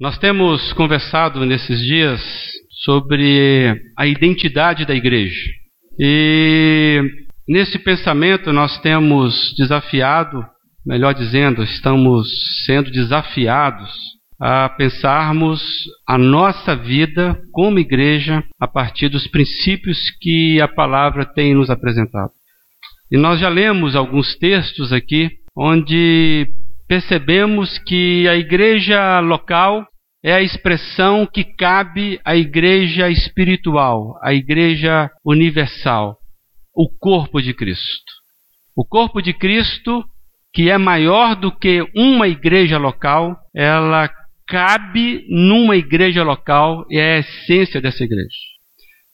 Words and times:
Nós 0.00 0.18
temos 0.18 0.72
conversado 0.72 1.46
nesses 1.46 1.78
dias 1.78 2.20
sobre 2.82 3.80
a 3.96 4.04
identidade 4.04 4.84
da 4.84 4.92
igreja. 4.92 5.48
E 5.96 7.00
nesse 7.48 7.78
pensamento 7.78 8.52
nós 8.52 8.76
temos 8.80 9.54
desafiado, 9.56 10.44
melhor 10.84 11.14
dizendo, 11.14 11.62
estamos 11.62 12.28
sendo 12.66 12.90
desafiados 12.90 13.92
a 14.40 14.68
pensarmos 14.68 15.62
a 16.08 16.18
nossa 16.18 16.74
vida 16.74 17.40
como 17.52 17.78
igreja 17.78 18.42
a 18.58 18.66
partir 18.66 19.08
dos 19.08 19.28
princípios 19.28 20.10
que 20.20 20.60
a 20.60 20.66
palavra 20.66 21.24
tem 21.24 21.54
nos 21.54 21.70
apresentado. 21.70 22.32
E 23.12 23.16
nós 23.16 23.38
já 23.38 23.48
lemos 23.48 23.94
alguns 23.94 24.34
textos 24.34 24.92
aqui 24.92 25.30
onde 25.56 26.48
percebemos 26.86 27.78
que 27.78 28.28
a 28.28 28.36
igreja 28.36 29.20
local 29.20 29.86
é 30.22 30.32
a 30.32 30.42
expressão 30.42 31.26
que 31.26 31.44
cabe 31.44 32.18
à 32.24 32.34
igreja 32.34 33.10
espiritual, 33.10 34.18
à 34.22 34.32
igreja 34.32 35.10
universal, 35.24 36.16
o 36.74 36.88
corpo 36.88 37.42
de 37.42 37.52
Cristo. 37.52 38.12
O 38.74 38.84
corpo 38.84 39.20
de 39.20 39.32
Cristo, 39.32 40.04
que 40.52 40.70
é 40.70 40.78
maior 40.78 41.36
do 41.36 41.52
que 41.52 41.86
uma 41.94 42.26
igreja 42.26 42.78
local, 42.78 43.36
ela 43.54 44.10
cabe 44.46 45.24
numa 45.28 45.76
igreja 45.76 46.22
local 46.22 46.84
e 46.90 46.98
é 46.98 47.16
a 47.16 47.18
essência 47.18 47.80
dessa 47.80 48.02
igreja. 48.02 48.28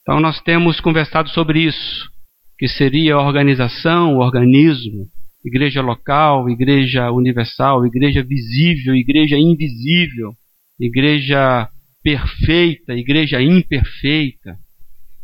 Então 0.01 0.19
nós 0.19 0.41
temos 0.41 0.79
conversado 0.79 1.29
sobre 1.29 1.59
isso, 1.59 2.09
que 2.57 2.67
seria 2.67 3.15
a 3.15 3.21
organização, 3.21 4.15
o 4.15 4.19
organismo, 4.19 5.07
igreja 5.43 5.81
local, 5.81 6.49
igreja 6.49 7.11
universal, 7.11 7.85
igreja 7.85 8.23
visível, 8.23 8.95
igreja 8.95 9.37
invisível, 9.37 10.33
igreja 10.79 11.67
perfeita, 12.03 12.93
igreja 12.93 13.41
imperfeita. 13.41 14.57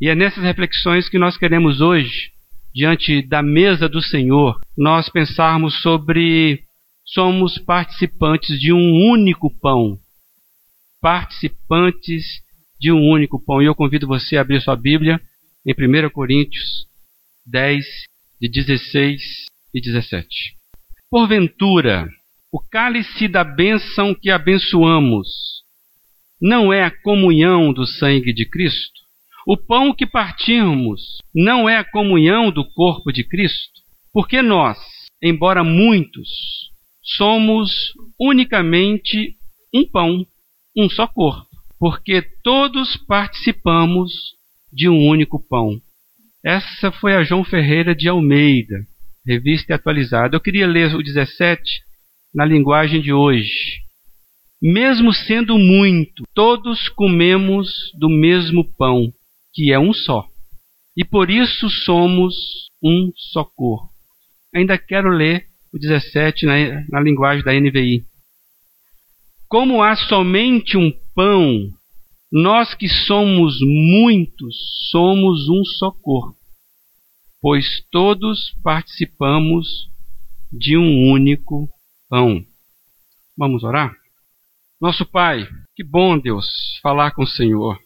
E 0.01 0.09
é 0.09 0.15
nessas 0.15 0.43
reflexões 0.43 1.09
que 1.09 1.17
nós 1.17 1.37
queremos 1.37 1.81
hoje, 1.81 2.31
diante 2.73 3.21
da 3.21 3.41
mesa 3.41 3.87
do 3.89 4.01
Senhor, 4.01 4.59
nós 4.77 5.09
pensarmos 5.09 5.81
sobre 5.81 6.63
somos 7.03 7.57
participantes 7.57 8.59
de 8.59 8.73
um 8.73 9.09
único 9.11 9.49
pão. 9.59 9.97
Participantes 11.01 12.25
de 12.79 12.91
um 12.91 13.09
único 13.09 13.43
pão. 13.43 13.61
E 13.61 13.65
eu 13.65 13.75
convido 13.75 14.07
você 14.07 14.37
a 14.37 14.41
abrir 14.41 14.61
sua 14.61 14.75
Bíblia 14.75 15.19
em 15.65 15.71
1 15.71 16.09
Coríntios 16.09 16.85
10, 17.45 17.85
de 18.41 18.49
16 18.49 19.47
e 19.73 19.81
17. 19.81 20.27
Porventura, 21.09 22.09
o 22.51 22.59
cálice 22.59 23.27
da 23.27 23.43
bênção 23.43 24.13
que 24.13 24.29
abençoamos 24.29 25.27
não 26.41 26.71
é 26.71 26.83
a 26.83 26.91
comunhão 26.91 27.73
do 27.73 27.85
sangue 27.85 28.33
de 28.33 28.45
Cristo? 28.45 29.01
O 29.45 29.55
pão 29.55 29.93
que 29.93 30.05
partimos 30.05 31.19
não 31.33 31.69
é 31.69 31.77
a 31.77 31.83
comunhão 31.83 32.51
do 32.51 32.65
corpo 32.65 33.11
de 33.11 33.23
Cristo? 33.23 33.81
Porque 34.11 34.41
nós, 34.41 34.77
embora 35.21 35.63
muitos, 35.63 36.27
somos 37.01 37.93
unicamente 38.19 39.35
um 39.73 39.89
pão, 39.89 40.25
um 40.75 40.89
só 40.89 41.07
corpo, 41.07 41.47
porque 41.79 42.21
todos 42.43 42.97
participamos 43.07 44.11
de 44.71 44.89
um 44.89 45.07
único 45.07 45.39
pão. 45.47 45.79
Essa 46.43 46.91
foi 46.91 47.15
a 47.15 47.23
João 47.23 47.43
Ferreira 47.43 47.95
de 47.95 48.07
Almeida, 48.07 48.85
revista 49.27 49.75
atualizada. 49.75 50.35
Eu 50.35 50.39
queria 50.39 50.65
ler 50.65 50.95
o 50.95 51.03
17 51.03 51.61
na 52.33 52.45
linguagem 52.45 53.01
de 53.01 53.11
hoje. 53.11 53.81
Mesmo 54.61 55.13
sendo 55.13 55.57
muito, 55.57 56.23
todos 56.33 56.89
comemos 56.89 57.91
do 57.99 58.09
mesmo 58.09 58.63
pão, 58.77 59.11
que 59.53 59.71
é 59.71 59.77
um 59.77 59.93
só. 59.93 60.25
E 60.95 61.03
por 61.03 61.29
isso 61.29 61.69
somos 61.69 62.33
um 62.81 63.11
só 63.15 63.43
corpo. 63.43 63.89
Ainda 64.55 64.77
quero 64.77 65.09
ler 65.09 65.45
o 65.73 65.77
17 65.77 66.45
na, 66.45 66.55
na 66.89 66.99
linguagem 67.01 67.43
da 67.43 67.53
NVI. 67.53 68.03
Como 69.47 69.83
há 69.83 69.95
somente 69.95 70.75
um 70.75 70.91
pão, 71.13 71.69
nós 72.31 72.73
que 72.73 72.87
somos 72.87 73.57
muitos, 73.61 74.55
somos 74.89 75.47
um 75.49 75.63
só 75.63 75.91
corpo, 75.91 76.36
pois 77.41 77.81
todos 77.91 78.53
participamos 78.63 79.67
de 80.51 80.77
um 80.77 81.11
único 81.11 81.69
pão. 82.09 82.43
Vamos 83.37 83.63
orar? 83.63 83.93
Nosso 84.79 85.05
Pai, 85.05 85.47
que 85.75 85.83
bom, 85.83 86.17
Deus, 86.17 86.47
falar 86.81 87.11
com 87.11 87.23
o 87.23 87.27
Senhor. 87.27 87.79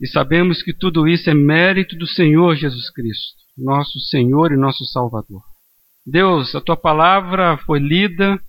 E 0.00 0.06
sabemos 0.06 0.62
que 0.62 0.72
tudo 0.72 1.06
isso 1.06 1.28
é 1.28 1.34
mérito 1.34 1.96
do 1.96 2.06
Senhor 2.06 2.56
Jesus 2.56 2.90
Cristo, 2.90 3.36
nosso 3.56 3.98
Senhor 3.98 4.52
e 4.52 4.56
nosso 4.56 4.84
Salvador. 4.86 5.42
Deus, 6.06 6.54
a 6.54 6.60
tua 6.60 6.76
palavra 6.76 7.58
foi 7.58 7.78
lida. 7.78 8.40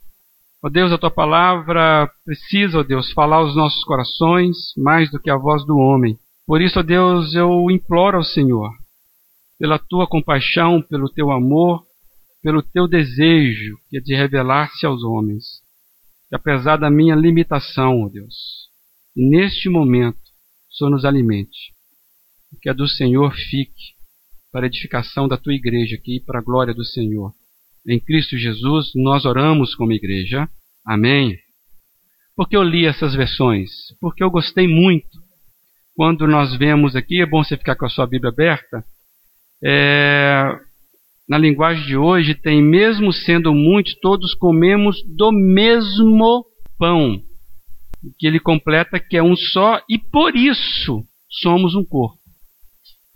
Ó 0.63 0.69
Deus, 0.69 0.91
a 0.91 0.97
tua 0.97 1.11
palavra 1.11 2.09
precisa, 2.23 2.79
ó 2.79 2.83
Deus, 2.83 3.11
falar 3.11 3.37
aos 3.37 3.55
nossos 3.55 3.83
corações 3.83 4.55
mais 4.77 5.11
do 5.11 5.19
que 5.19 5.29
a 5.29 5.35
voz 5.35 5.65
do 5.65 5.75
homem. 5.75 6.17
Por 6.45 6.61
isso, 6.61 6.79
ó 6.79 6.83
Deus, 6.83 7.33
eu 7.33 7.69
imploro 7.69 8.17
ao 8.17 8.23
Senhor, 8.23 8.71
pela 9.61 9.77
tua 9.77 10.07
compaixão, 10.07 10.81
pelo 10.81 11.07
teu 11.07 11.29
amor, 11.29 11.85
pelo 12.41 12.63
teu 12.63 12.87
desejo, 12.87 13.77
que 13.87 13.97
é 13.97 14.01
de 14.01 14.15
revelar-se 14.15 14.87
aos 14.87 15.03
homens. 15.03 15.61
Que 16.27 16.35
apesar 16.35 16.77
da 16.77 16.89
minha 16.89 17.13
limitação, 17.13 18.01
ó 18.01 18.09
Deus, 18.09 18.33
neste 19.15 19.69
momento, 19.69 20.17
o 20.17 20.73
Senhor 20.73 20.89
nos 20.89 21.05
alimente. 21.05 21.75
Que 22.59 22.71
a 22.71 22.73
do 22.73 22.87
Senhor 22.87 23.31
fique 23.35 23.93
para 24.51 24.65
a 24.65 24.67
edificação 24.67 25.27
da 25.27 25.37
tua 25.37 25.53
igreja 25.53 25.95
aqui, 25.95 26.19
para 26.19 26.39
a 26.39 26.43
glória 26.43 26.73
do 26.73 26.83
Senhor. 26.83 27.31
Em 27.87 27.99
Cristo 27.99 28.35
Jesus, 28.39 28.91
nós 28.95 29.25
oramos 29.25 29.75
como 29.75 29.91
igreja. 29.91 30.49
Amém. 30.83 31.37
Porque 32.35 32.57
eu 32.57 32.63
li 32.63 32.87
essas 32.87 33.13
versões? 33.13 33.69
Porque 33.99 34.23
eu 34.23 34.31
gostei 34.31 34.67
muito. 34.67 35.21
Quando 35.95 36.25
nós 36.25 36.57
vemos 36.57 36.95
aqui, 36.95 37.21
é 37.21 37.27
bom 37.27 37.43
você 37.43 37.55
ficar 37.55 37.75
com 37.75 37.85
a 37.85 37.89
sua 37.89 38.07
Bíblia 38.07 38.31
aberta. 38.31 38.83
É, 39.63 40.43
na 41.29 41.37
linguagem 41.37 41.85
de 41.85 41.95
hoje, 41.95 42.35
tem 42.35 42.61
mesmo 42.61 43.13
sendo 43.13 43.53
muitos, 43.53 43.95
todos 44.01 44.33
comemos 44.33 44.97
do 45.15 45.31
mesmo 45.31 46.45
pão. 46.77 47.21
Que 48.19 48.27
ele 48.27 48.39
completa 48.39 48.99
que 48.99 49.15
é 49.15 49.23
um 49.23 49.35
só, 49.35 49.79
e 49.89 49.97
por 49.97 50.35
isso 50.35 51.03
somos 51.29 51.75
um 51.75 51.85
corpo. 51.85 52.17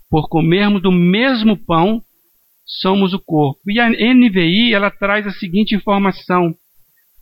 Por 0.08 0.28
comermos 0.28 0.80
do 0.80 0.92
mesmo 0.92 1.56
pão, 1.56 2.00
somos 2.64 3.12
o 3.12 3.18
corpo. 3.18 3.60
E 3.68 3.80
a 3.80 3.88
NVI 3.88 4.72
ela 4.72 4.90
traz 4.90 5.26
a 5.26 5.32
seguinte 5.32 5.74
informação: 5.74 6.54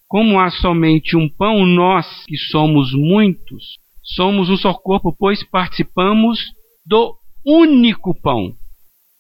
como 0.07 0.39
há 0.39 0.51
somente 0.51 1.17
um 1.17 1.29
pão, 1.29 1.67
nós 1.67 2.07
que 2.27 2.37
somos 2.37 2.93
muitos, 2.93 3.79
somos 4.15 4.49
um 4.51 4.57
só 4.57 4.75
corpo, 4.75 5.15
pois 5.19 5.43
participamos 5.43 6.39
do 6.87 7.17
único 7.45 8.15
pão. 8.21 8.55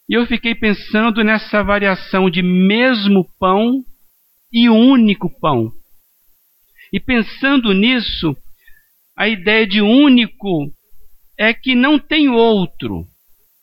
E 0.09 0.15
eu 0.15 0.27
fiquei 0.27 0.55
pensando 0.55 1.25
nessa 1.25 1.63
variação 1.63 2.29
de 2.29 2.43
mesmo 2.43 3.27
pão 3.39 3.83
e 4.53 4.69
único 4.69 5.31
pão. 5.41 5.73
E 6.93 7.01
pensando 7.01 7.73
nisso, 7.73 8.37
a 9.17 9.29
ideia 9.29 9.67
de 9.67 9.81
único 9.81 10.71
é 11.39 11.55
que 11.55 11.75
não 11.75 11.99
tem 11.99 12.29
outro. 12.29 13.07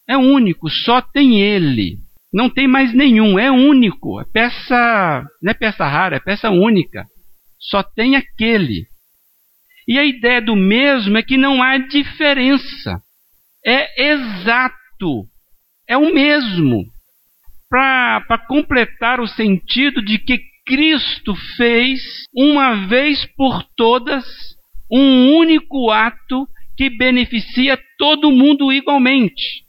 É 0.09 0.18
único, 0.18 0.69
só 0.69 1.02
tem 1.02 1.40
ele. 1.41 2.00
Não 2.34 2.50
tem 2.50 2.68
mais 2.68 2.94
nenhum, 2.94 3.38
é 3.38 3.52
único. 3.52 4.19
É 4.19 4.25
peça, 4.25 5.25
não 5.41 5.52
é 5.52 5.53
peça 5.53 5.85
rara, 5.85 6.16
é 6.16 6.19
peça 6.19 6.50
única. 6.50 7.06
Só 7.59 7.84
tem 7.84 8.16
aquele. 8.16 8.88
E 9.88 10.00
a 10.00 10.03
ideia 10.03 10.41
do 10.41 10.56
mesmo 10.56 11.17
é 11.17 11.23
que 11.23 11.38
não 11.38 11.61
há 11.61 11.78
diferença. 11.78 13.02
É 13.66 14.11
exato 14.11 15.29
é 15.91 15.97
o 15.97 16.14
mesmo. 16.14 16.85
Para 17.70 18.38
completar 18.47 19.20
o 19.20 19.28
sentido 19.28 20.02
de 20.02 20.17
que 20.17 20.40
Cristo 20.66 21.35
fez, 21.58 21.99
uma 22.34 22.88
vez 22.88 23.26
por 23.35 23.61
todas, 23.76 24.23
um 24.90 25.35
único 25.35 25.91
ato 25.91 26.47
que 26.78 26.90
beneficia 26.90 27.78
todo 27.97 28.32
mundo 28.32 28.72
igualmente. 28.72 29.66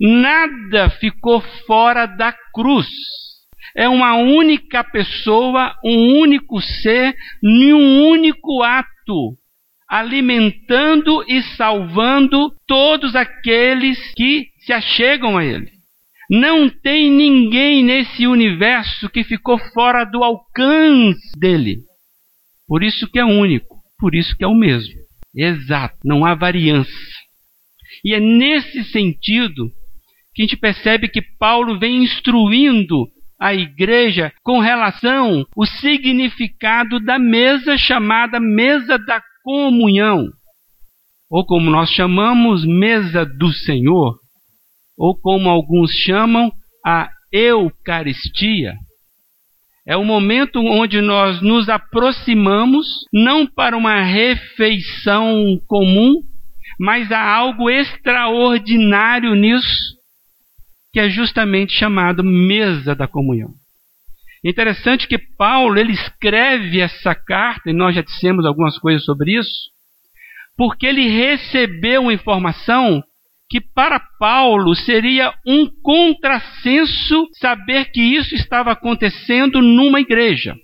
Nada 0.00 0.88
ficou 1.00 1.40
fora 1.66 2.06
da 2.06 2.32
cruz. 2.54 2.86
É 3.76 3.88
uma 3.88 4.14
única 4.14 4.84
pessoa, 4.84 5.74
um 5.84 6.20
único 6.20 6.60
ser, 6.60 7.16
em 7.42 7.72
um 7.72 8.08
único 8.08 8.62
ato 8.62 9.36
alimentando 9.88 11.24
e 11.26 11.42
salvando 11.56 12.52
todos 12.66 13.16
aqueles 13.16 13.98
que 14.14 14.46
se 14.68 14.72
achegam 14.74 15.38
a 15.38 15.44
Ele. 15.44 15.70
Não 16.30 16.68
tem 16.68 17.10
ninguém 17.10 17.82
nesse 17.82 18.26
universo 18.26 19.08
que 19.08 19.24
ficou 19.24 19.58
fora 19.72 20.04
do 20.04 20.22
alcance 20.22 21.32
dele. 21.38 21.78
Por 22.66 22.82
isso 22.82 23.10
que 23.10 23.18
é 23.18 23.24
único. 23.24 23.78
Por 23.98 24.14
isso 24.14 24.36
que 24.36 24.44
é 24.44 24.46
o 24.46 24.54
mesmo. 24.54 24.92
Exato, 25.34 25.96
não 26.04 26.26
há 26.26 26.34
variância. 26.34 26.92
E 28.04 28.12
é 28.12 28.20
nesse 28.20 28.84
sentido 28.84 29.70
que 30.34 30.42
a 30.42 30.44
gente 30.44 30.56
percebe 30.58 31.08
que 31.08 31.22
Paulo 31.22 31.78
vem 31.78 32.04
instruindo 32.04 33.06
a 33.40 33.54
igreja 33.54 34.30
com 34.42 34.58
relação 34.58 35.46
ao 35.56 35.66
significado 35.80 37.00
da 37.00 37.18
mesa 37.18 37.78
chamada 37.78 38.38
mesa 38.38 38.98
da 38.98 39.22
comunhão, 39.42 40.26
ou 41.30 41.46
como 41.46 41.70
nós 41.70 41.88
chamamos, 41.90 42.66
mesa 42.66 43.24
do 43.24 43.50
Senhor, 43.52 44.18
ou 44.98 45.16
como 45.16 45.48
alguns 45.48 45.92
chamam, 45.92 46.52
a 46.84 47.08
Eucaristia. 47.32 48.74
É 49.86 49.96
o 49.96 50.04
momento 50.04 50.60
onde 50.60 51.00
nós 51.00 51.40
nos 51.40 51.68
aproximamos, 51.68 52.86
não 53.12 53.46
para 53.46 53.76
uma 53.76 54.02
refeição 54.02 55.58
comum, 55.66 56.20
mas 56.78 57.10
há 57.10 57.34
algo 57.34 57.70
extraordinário 57.70 59.34
nisso, 59.34 59.96
que 60.92 61.00
é 61.00 61.08
justamente 61.08 61.72
chamado 61.72 62.22
mesa 62.22 62.94
da 62.94 63.06
comunhão. 63.06 63.50
Interessante 64.44 65.08
que 65.08 65.18
Paulo 65.18 65.78
ele 65.78 65.92
escreve 65.92 66.80
essa 66.80 67.14
carta, 67.14 67.70
e 67.70 67.72
nós 67.72 67.94
já 67.94 68.02
dissemos 68.02 68.44
algumas 68.44 68.78
coisas 68.78 69.04
sobre 69.04 69.38
isso, 69.38 69.70
porque 70.56 70.86
ele 70.86 71.08
recebeu 71.08 72.10
informação 72.10 73.02
que 73.50 73.60
para 73.60 74.00
Paulo 74.18 74.74
seria 74.74 75.32
um 75.46 75.66
contrassenso 75.82 77.28
saber 77.40 77.90
que 77.90 78.00
isso 78.00 78.34
estava 78.34 78.72
acontecendo 78.72 79.62
numa 79.62 80.00
igreja. 80.00 80.54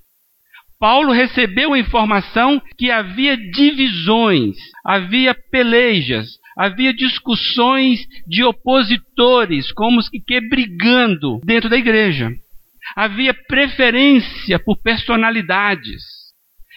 Paulo 0.78 1.12
recebeu 1.12 1.72
a 1.72 1.78
informação 1.78 2.60
que 2.76 2.90
havia 2.90 3.36
divisões, 3.36 4.56
havia 4.84 5.34
pelejas, 5.50 6.28
havia 6.58 6.92
discussões 6.92 8.00
de 8.26 8.44
opositores, 8.44 9.72
como 9.72 9.98
os 9.98 10.08
que, 10.08 10.40
brigando 10.40 11.40
dentro 11.44 11.70
da 11.70 11.78
igreja. 11.78 12.30
Havia 12.94 13.32
preferência 13.32 14.58
por 14.58 14.76
personalidades. 14.82 16.23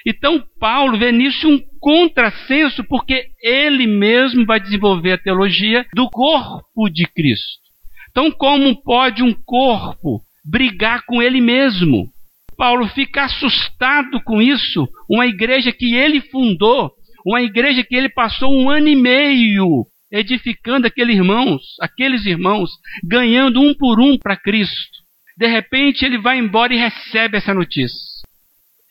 Então, 0.05 0.44
Paulo 0.59 0.97
vê 0.97 1.11
nisso 1.11 1.47
um 1.47 1.59
contrassenso, 1.79 2.83
porque 2.83 3.25
ele 3.41 3.88
mesmo 3.88 4.45
vai 4.45 4.59
desenvolver 4.59 5.13
a 5.13 5.17
teologia 5.17 5.85
do 5.94 6.09
corpo 6.09 6.89
de 6.89 7.05
Cristo. 7.05 7.67
Então, 8.11 8.31
como 8.31 8.81
pode 8.81 9.21
um 9.21 9.33
corpo 9.33 10.21
brigar 10.44 11.03
com 11.05 11.21
ele 11.21 11.41
mesmo? 11.41 12.09
Paulo 12.57 12.88
fica 12.88 13.25
assustado 13.25 14.21
com 14.23 14.41
isso. 14.41 14.88
Uma 15.09 15.27
igreja 15.27 15.71
que 15.71 15.94
ele 15.94 16.21
fundou, 16.21 16.91
uma 17.25 17.41
igreja 17.41 17.83
que 17.83 17.95
ele 17.95 18.09
passou 18.09 18.51
um 18.51 18.69
ano 18.69 18.88
e 18.88 18.95
meio 18.95 19.85
edificando 20.11 20.88
aqueles 20.88 21.17
irmãos, 21.17 21.61
aqueles 21.81 22.25
irmãos, 22.25 22.71
ganhando 23.03 23.61
um 23.61 23.73
por 23.73 24.00
um 24.00 24.17
para 24.17 24.38
Cristo. 24.38 24.97
De 25.38 25.47
repente 25.47 26.05
ele 26.05 26.17
vai 26.17 26.39
embora 26.39 26.73
e 26.73 26.77
recebe 26.77 27.38
essa 27.38 27.53
notícia. 27.53 28.06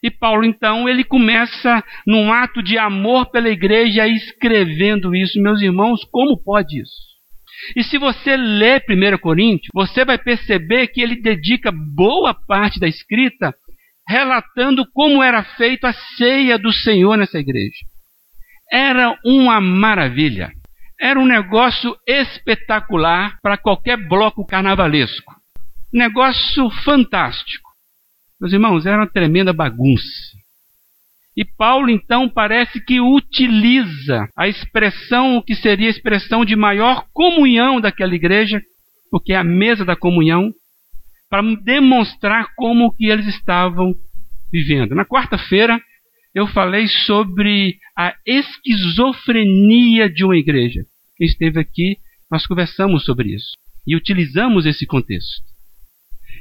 E 0.02 0.10
Paulo 0.10 0.44
então 0.44 0.88
ele 0.88 1.02
começa 1.02 1.82
num 2.06 2.32
ato 2.32 2.62
de 2.62 2.78
amor 2.78 3.30
pela 3.30 3.48
igreja 3.48 4.06
escrevendo 4.06 5.14
isso, 5.14 5.40
meus 5.40 5.60
irmãos, 5.60 6.04
como 6.10 6.40
pode 6.42 6.80
isso? 6.80 7.06
E 7.74 7.82
se 7.82 7.98
você 7.98 8.36
ler 8.36 8.84
1 8.88 9.18
Coríntios, 9.18 9.70
você 9.74 10.04
vai 10.04 10.18
perceber 10.18 10.88
que 10.88 11.00
ele 11.00 11.20
dedica 11.20 11.72
boa 11.72 12.34
parte 12.34 12.78
da 12.78 12.86
escrita 12.86 13.54
relatando 14.08 14.86
como 14.92 15.22
era 15.22 15.42
feita 15.42 15.88
a 15.88 15.92
ceia 16.16 16.58
do 16.58 16.72
Senhor 16.72 17.16
nessa 17.16 17.38
igreja. 17.38 17.84
Era 18.70 19.18
uma 19.24 19.60
maravilha. 19.60 20.52
Era 21.00 21.18
um 21.18 21.26
negócio 21.26 21.96
espetacular 22.06 23.38
para 23.42 23.58
qualquer 23.58 23.96
bloco 23.96 24.46
carnavalesco. 24.46 25.34
Negócio 25.92 26.70
fantástico. 26.84 27.65
Meus 28.40 28.52
irmãos, 28.52 28.84
era 28.86 28.98
uma 28.98 29.08
tremenda 29.08 29.52
bagunça. 29.52 30.36
E 31.36 31.44
Paulo, 31.44 31.90
então, 31.90 32.28
parece 32.28 32.82
que 32.82 33.00
utiliza 33.00 34.28
a 34.36 34.48
expressão 34.48 35.42
que 35.42 35.54
seria 35.54 35.88
a 35.88 35.90
expressão 35.90 36.44
de 36.44 36.56
maior 36.56 37.06
comunhão 37.12 37.80
daquela 37.80 38.14
igreja, 38.14 38.62
porque 39.10 39.32
é 39.32 39.36
a 39.36 39.44
mesa 39.44 39.84
da 39.84 39.94
comunhão, 39.94 40.52
para 41.28 41.42
demonstrar 41.62 42.54
como 42.56 42.94
que 42.94 43.06
eles 43.06 43.26
estavam 43.26 43.92
vivendo. 44.50 44.94
Na 44.94 45.04
quarta-feira, 45.04 45.78
eu 46.34 46.46
falei 46.46 46.86
sobre 46.88 47.76
a 47.96 48.14
esquizofrenia 48.26 50.08
de 50.08 50.24
uma 50.24 50.36
igreja. 50.36 50.84
Quem 51.16 51.26
esteve 51.26 51.58
aqui, 51.60 51.96
nós 52.30 52.46
conversamos 52.46 53.04
sobre 53.04 53.34
isso 53.34 53.52
e 53.86 53.94
utilizamos 53.94 54.66
esse 54.66 54.86
contexto. 54.86 55.55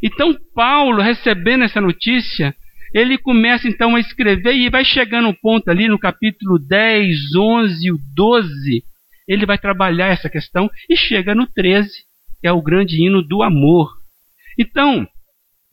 Então, 0.03 0.35
Paulo, 0.53 1.01
recebendo 1.01 1.63
essa 1.63 1.81
notícia, 1.81 2.55
ele 2.93 3.17
começa 3.17 3.67
então 3.67 3.95
a 3.95 3.99
escrever 3.99 4.55
e 4.55 4.69
vai 4.69 4.85
chegando 4.85 5.27
um 5.27 5.33
ponto 5.33 5.69
ali 5.69 5.87
no 5.87 5.99
capítulo 5.99 6.57
10, 6.57 7.35
11 7.35 7.87
e 7.87 7.91
12, 8.15 8.83
ele 9.27 9.45
vai 9.45 9.57
trabalhar 9.57 10.07
essa 10.07 10.29
questão 10.29 10.69
e 10.89 10.95
chega 10.95 11.35
no 11.35 11.47
13, 11.47 11.89
que 12.39 12.47
é 12.47 12.51
o 12.51 12.61
grande 12.61 13.03
hino 13.03 13.21
do 13.21 13.43
amor. 13.43 13.91
Então, 14.57 15.07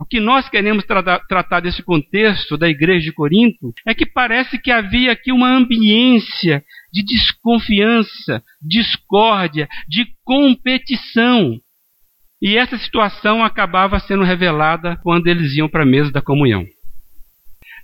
o 0.02 0.04
que 0.04 0.18
nós 0.18 0.48
queremos 0.48 0.84
tra 0.84 1.20
tratar 1.20 1.60
desse 1.60 1.80
contexto 1.80 2.58
da 2.58 2.68
igreja 2.68 3.04
de 3.04 3.12
Corinto 3.12 3.72
é 3.86 3.94
que 3.94 4.04
parece 4.04 4.58
que 4.58 4.72
havia 4.72 5.12
aqui 5.12 5.30
uma 5.30 5.48
ambiência 5.48 6.64
de 6.92 7.04
desconfiança, 7.04 8.42
discórdia, 8.60 9.68
de 9.88 10.08
competição. 10.24 11.60
E 12.42 12.56
essa 12.56 12.76
situação 12.76 13.44
acabava 13.44 14.00
sendo 14.00 14.24
revelada 14.24 14.96
quando 14.96 15.28
eles 15.28 15.54
iam 15.56 15.68
para 15.68 15.84
a 15.84 15.86
mesa 15.86 16.10
da 16.10 16.20
comunhão. 16.20 16.66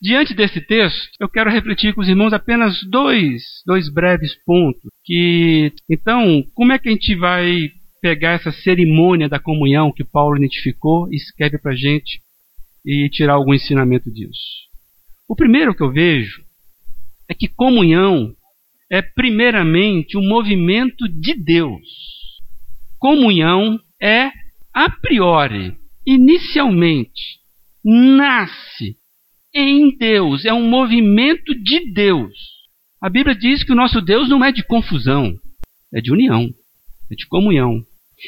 Diante 0.03 0.35
desse 0.35 0.61
texto, 0.61 1.11
eu 1.21 1.29
quero 1.29 1.49
refletir 1.49 1.95
com 1.95 2.01
os 2.01 2.09
irmãos 2.09 2.33
apenas 2.33 2.83
dois, 2.91 3.43
dois 3.65 3.89
breves 3.89 4.35
pontos. 4.45 4.91
Que 5.05 5.73
então, 5.89 6.43
como 6.55 6.73
é 6.73 6.79
que 6.79 6.89
a 6.89 6.93
gente 6.93 7.15
vai 7.15 7.71
pegar 8.03 8.33
essa 8.33 8.51
cerimônia 8.51 9.29
da 9.29 9.39
comunhão 9.39 9.93
que 9.93 10.03
Paulo 10.03 10.37
identificou 10.37 11.07
e 11.13 11.17
escreve 11.17 11.59
para 11.59 11.73
a 11.73 11.77
gente 11.77 12.21
e 12.85 13.09
tirar 13.11 13.35
algum 13.35 13.55
ensinamento 13.55 14.11
disso? 14.13 14.41
O 15.29 15.37
primeiro 15.37 15.73
que 15.73 15.85
eu 15.85 15.93
vejo 15.93 16.43
é 17.29 17.35
que 17.35 17.47
comunhão 17.47 18.35
é 18.91 19.03
primeiramente 19.03 20.17
um 20.17 20.27
movimento 20.27 21.09
de 21.09 21.35
Deus. 21.35 21.87
Comunhão 22.99 23.79
é 24.03 24.31
a 24.79 24.89
priori, 24.89 25.77
inicialmente, 26.07 27.41
nasce 27.85 28.95
em 29.53 29.97
Deus, 29.99 30.45
é 30.45 30.55
um 30.55 30.69
movimento 30.69 31.53
de 31.53 31.93
Deus. 31.93 32.33
A 33.03 33.11
Bíblia 33.11 33.35
diz 33.35 33.65
que 33.65 33.73
o 33.73 33.75
nosso 33.75 34.01
Deus 34.01 34.29
não 34.29 34.45
é 34.45 34.53
de 34.53 34.63
confusão, 34.63 35.35
é 35.93 36.01
de 36.01 36.13
união, 36.13 36.49
é 37.11 37.15
de 37.17 37.27
comunhão. 37.27 37.81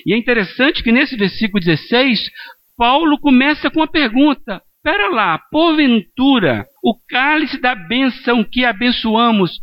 E 0.05 0.13
é 0.13 0.19
interessante 0.19 0.83
que 0.83 0.91
nesse 0.91 1.17
versículo 1.17 1.63
16, 1.63 2.29
Paulo 2.77 3.17
começa 3.21 3.71
com 3.71 3.81
a 3.81 3.87
pergunta: 3.87 4.61
Pera 4.83 5.09
lá, 5.09 5.39
porventura, 5.53 6.67
o 6.83 6.99
cálice 7.09 7.61
da 7.61 7.77
bênção 7.77 8.43
que 8.43 8.65
abençoamos, 8.65 9.61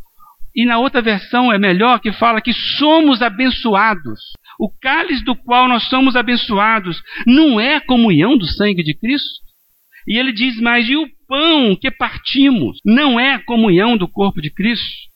e 0.55 0.65
na 0.65 0.79
outra 0.79 1.01
versão 1.01 1.51
é 1.51 1.59
melhor 1.59 1.99
que 1.99 2.13
fala 2.13 2.39
que 2.39 2.53
somos 2.53 3.21
abençoados. 3.21 4.21
O 4.59 4.69
cálice 4.69 5.23
do 5.23 5.35
qual 5.35 5.67
nós 5.67 5.83
somos 5.89 6.15
abençoados 6.15 7.01
não 7.25 7.59
é 7.59 7.79
comunhão 7.79 8.37
do 8.37 8.45
sangue 8.45 8.83
de 8.83 8.97
Cristo? 8.97 9.41
E 10.07 10.17
ele 10.17 10.31
diz 10.31 10.59
mais: 10.59 10.87
e 10.87 10.95
o 10.95 11.07
pão 11.27 11.75
que 11.75 11.91
partimos 11.91 12.79
não 12.85 13.19
é 13.19 13.37
comunhão 13.39 13.97
do 13.97 14.07
corpo 14.07 14.41
de 14.41 14.49
Cristo? 14.49 15.07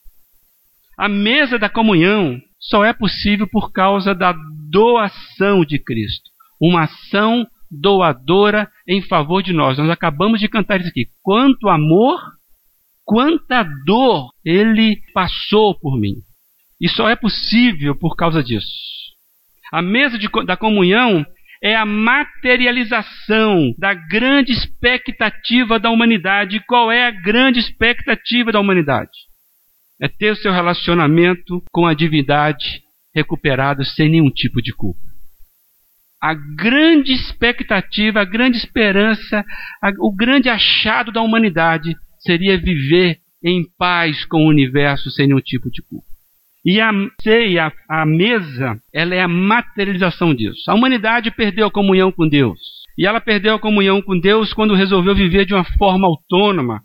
A 0.97 1.07
mesa 1.09 1.57
da 1.57 1.69
comunhão 1.69 2.39
só 2.59 2.85
é 2.85 2.93
possível 2.93 3.47
por 3.47 3.71
causa 3.71 4.13
da 4.13 4.35
doação 4.69 5.65
de 5.65 5.79
Cristo. 5.79 6.29
Uma 6.59 6.83
ação 6.83 7.47
doadora 7.71 8.69
em 8.87 9.01
favor 9.01 9.41
de 9.41 9.53
nós. 9.53 9.77
Nós 9.77 9.89
acabamos 9.89 10.39
de 10.39 10.47
cantar 10.47 10.79
isso 10.79 10.89
aqui. 10.89 11.07
Quanto 11.23 11.69
amor, 11.69 12.19
quanta 13.03 13.63
dor 13.85 14.29
ele 14.45 15.01
passou 15.13 15.73
por 15.79 15.99
mim. 15.99 16.15
E 16.79 16.89
só 16.89 17.09
é 17.09 17.15
possível 17.15 17.95
por 17.95 18.15
causa 18.15 18.43
disso. 18.43 19.00
A 19.71 19.81
mesa 19.81 20.17
de, 20.17 20.27
da 20.45 20.57
comunhão 20.57 21.25
é 21.63 21.75
a 21.75 21.85
materialização 21.85 23.73
da 23.77 23.93
grande 23.93 24.51
expectativa 24.51 25.79
da 25.79 25.89
humanidade. 25.89 26.57
E 26.57 26.65
qual 26.65 26.91
é 26.91 27.05
a 27.05 27.11
grande 27.11 27.59
expectativa 27.59 28.51
da 28.51 28.59
humanidade? 28.59 29.11
É 30.01 30.07
ter 30.07 30.31
o 30.31 30.35
seu 30.35 30.51
relacionamento 30.51 31.63
com 31.71 31.85
a 31.85 31.93
divindade 31.93 32.81
recuperado 33.13 33.85
sem 33.85 34.09
nenhum 34.09 34.31
tipo 34.31 34.61
de 34.61 34.73
culpa. 34.73 34.99
A 36.21 36.33
grande 36.33 37.13
expectativa, 37.13 38.21
a 38.21 38.25
grande 38.25 38.57
esperança, 38.57 39.43
a, 39.81 39.91
o 39.99 40.13
grande 40.13 40.49
achado 40.49 41.11
da 41.11 41.21
humanidade 41.21 41.95
seria 42.19 42.59
viver 42.59 43.19
em 43.43 43.63
paz 43.77 44.25
com 44.25 44.45
o 44.45 44.49
universo 44.49 45.09
sem 45.09 45.27
nenhum 45.27 45.41
tipo 45.41 45.69
de 45.69 45.81
culpa. 45.81 46.10
E 46.63 46.79
a 46.79 46.91
ceia, 47.21 47.73
a 47.89 48.05
mesa, 48.05 48.79
ela 48.93 49.15
é 49.15 49.21
a 49.21 49.27
materialização 49.27 50.33
disso. 50.33 50.69
A 50.69 50.75
humanidade 50.75 51.31
perdeu 51.31 51.65
a 51.65 51.71
comunhão 51.71 52.11
com 52.11 52.27
Deus. 52.27 52.59
E 52.97 53.07
ela 53.07 53.19
perdeu 53.19 53.55
a 53.55 53.59
comunhão 53.59 54.01
com 54.01 54.19
Deus 54.19 54.53
quando 54.53 54.75
resolveu 54.75 55.15
viver 55.15 55.45
de 55.45 55.55
uma 55.55 55.63
forma 55.63 56.07
autônoma, 56.07 56.81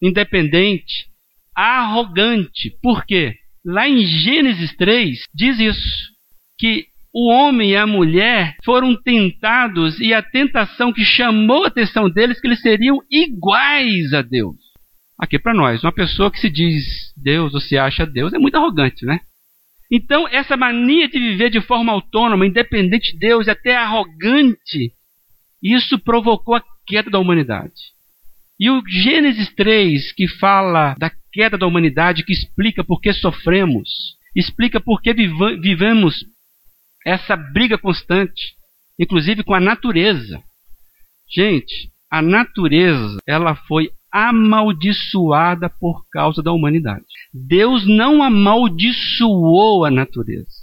independente, 0.00 1.06
arrogante. 1.54 2.70
Por 2.82 3.04
quê? 3.04 3.34
Lá 3.64 3.86
em 3.86 4.06
Gênesis 4.06 4.74
3 4.76 5.18
diz 5.34 5.58
isso, 5.58 6.12
que 6.58 6.86
o 7.14 7.30
homem 7.30 7.72
e 7.72 7.76
a 7.76 7.86
mulher 7.86 8.56
foram 8.64 8.96
tentados 8.96 10.00
e 10.00 10.14
a 10.14 10.22
tentação 10.22 10.90
que 10.90 11.04
chamou 11.04 11.64
a 11.64 11.68
atenção 11.68 12.08
deles 12.08 12.40
que 12.40 12.46
eles 12.46 12.62
seriam 12.62 12.98
iguais 13.10 14.14
a 14.14 14.22
Deus 14.22 14.61
aqui 15.22 15.38
para 15.38 15.54
nós. 15.54 15.84
Uma 15.84 15.92
pessoa 15.92 16.32
que 16.32 16.40
se 16.40 16.50
diz 16.50 16.84
Deus 17.16 17.54
ou 17.54 17.60
se 17.60 17.78
acha 17.78 18.04
Deus 18.04 18.32
é 18.32 18.38
muito 18.38 18.56
arrogante, 18.56 19.06
né? 19.06 19.20
Então, 19.88 20.26
essa 20.26 20.56
mania 20.56 21.08
de 21.08 21.16
viver 21.16 21.48
de 21.48 21.60
forma 21.60 21.92
autônoma, 21.92 22.44
independente 22.44 23.12
de 23.12 23.18
Deus, 23.20 23.46
até 23.46 23.76
arrogante, 23.76 24.92
isso 25.62 25.96
provocou 26.00 26.56
a 26.56 26.64
queda 26.84 27.08
da 27.08 27.20
humanidade. 27.20 27.92
E 28.58 28.68
o 28.68 28.82
Gênesis 28.84 29.54
3, 29.54 30.12
que 30.12 30.26
fala 30.26 30.96
da 30.98 31.10
queda 31.32 31.56
da 31.56 31.68
humanidade, 31.68 32.24
que 32.24 32.32
explica 32.32 32.82
por 32.82 33.00
que 33.00 33.12
sofremos, 33.12 33.88
explica 34.34 34.80
por 34.80 35.00
que 35.00 35.14
vivemos 35.14 36.24
essa 37.06 37.36
briga 37.36 37.78
constante, 37.78 38.54
inclusive 38.98 39.44
com 39.44 39.54
a 39.54 39.60
natureza. 39.60 40.42
Gente, 41.32 41.90
a 42.10 42.20
natureza, 42.20 43.18
ela 43.26 43.54
foi 43.54 43.90
amaldiçoada 44.12 45.70
por 45.70 46.04
causa 46.10 46.42
da 46.42 46.52
humanidade. 46.52 47.04
Deus 47.32 47.86
não 47.86 48.22
amaldiçoou 48.22 49.84
a 49.84 49.90
natureza. 49.90 50.62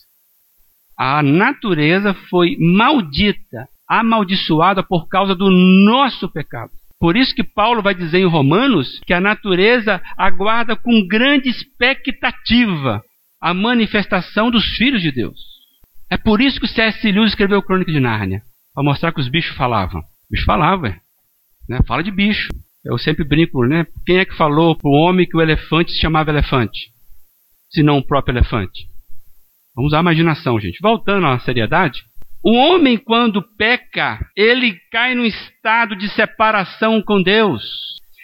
A 0.98 1.24
natureza 1.24 2.14
foi 2.30 2.58
maldita, 2.60 3.68
amaldiçoada 3.88 4.84
por 4.84 5.08
causa 5.08 5.34
do 5.34 5.50
nosso 5.50 6.30
pecado. 6.30 6.72
Por 7.00 7.16
isso 7.16 7.34
que 7.34 7.44
Paulo 7.44 7.82
vai 7.82 7.96
dizer 7.96 8.20
em 8.20 8.28
Romanos 8.28 9.00
que 9.06 9.14
a 9.14 9.22
natureza 9.22 10.02
aguarda 10.18 10.76
com 10.76 11.08
grande 11.08 11.50
expectativa 11.50 13.02
a 13.42 13.54
manifestação 13.54 14.52
dos 14.52 14.66
filhos 14.76 15.02
de 15.02 15.12
Deus. 15.12 15.40
É 16.10 16.18
por 16.18 16.42
isso 16.42 16.60
que 16.60 16.68
C.S. 16.68 17.10
Lewis 17.10 17.30
escreveu 17.30 17.62
Crônica 17.62 17.92
de 17.92 18.00
Nárnia, 18.00 18.42
para 18.74 18.84
mostrar 18.84 19.14
que 19.14 19.22
os 19.22 19.30
bichos 19.30 19.56
falavam. 19.56 20.04
Bicho 20.30 20.44
falava, 20.46 20.96
né? 21.70 21.80
fala 21.88 22.04
de 22.04 22.12
bicho. 22.12 22.50
Eu 22.84 22.98
sempre 22.98 23.26
brinco, 23.26 23.66
né? 23.66 23.86
Quem 24.06 24.20
é 24.20 24.26
que 24.26 24.36
falou 24.36 24.76
para 24.76 24.90
o 24.90 24.94
homem 24.94 25.28
que 25.28 25.36
o 25.36 25.42
elefante 25.42 25.92
se 25.92 26.00
chamava 26.00 26.32
elefante? 26.32 26.92
Se 27.70 27.84
não 27.84 27.98
o 27.98 28.06
próprio 28.06 28.34
elefante. 28.34 28.88
Vamos 29.76 29.94
à 29.94 30.00
imaginação, 30.00 30.60
gente. 30.60 30.80
Voltando 30.82 31.28
à 31.28 31.40
seriedade. 31.40 32.04
O 32.44 32.54
homem, 32.54 32.98
quando 32.98 33.44
peca, 33.58 34.20
ele 34.36 34.78
cai 34.92 35.14
num 35.14 35.26
estado 35.26 35.96
de 35.96 36.10
separação 36.10 37.02
com 37.02 37.22
Deus. 37.22 37.64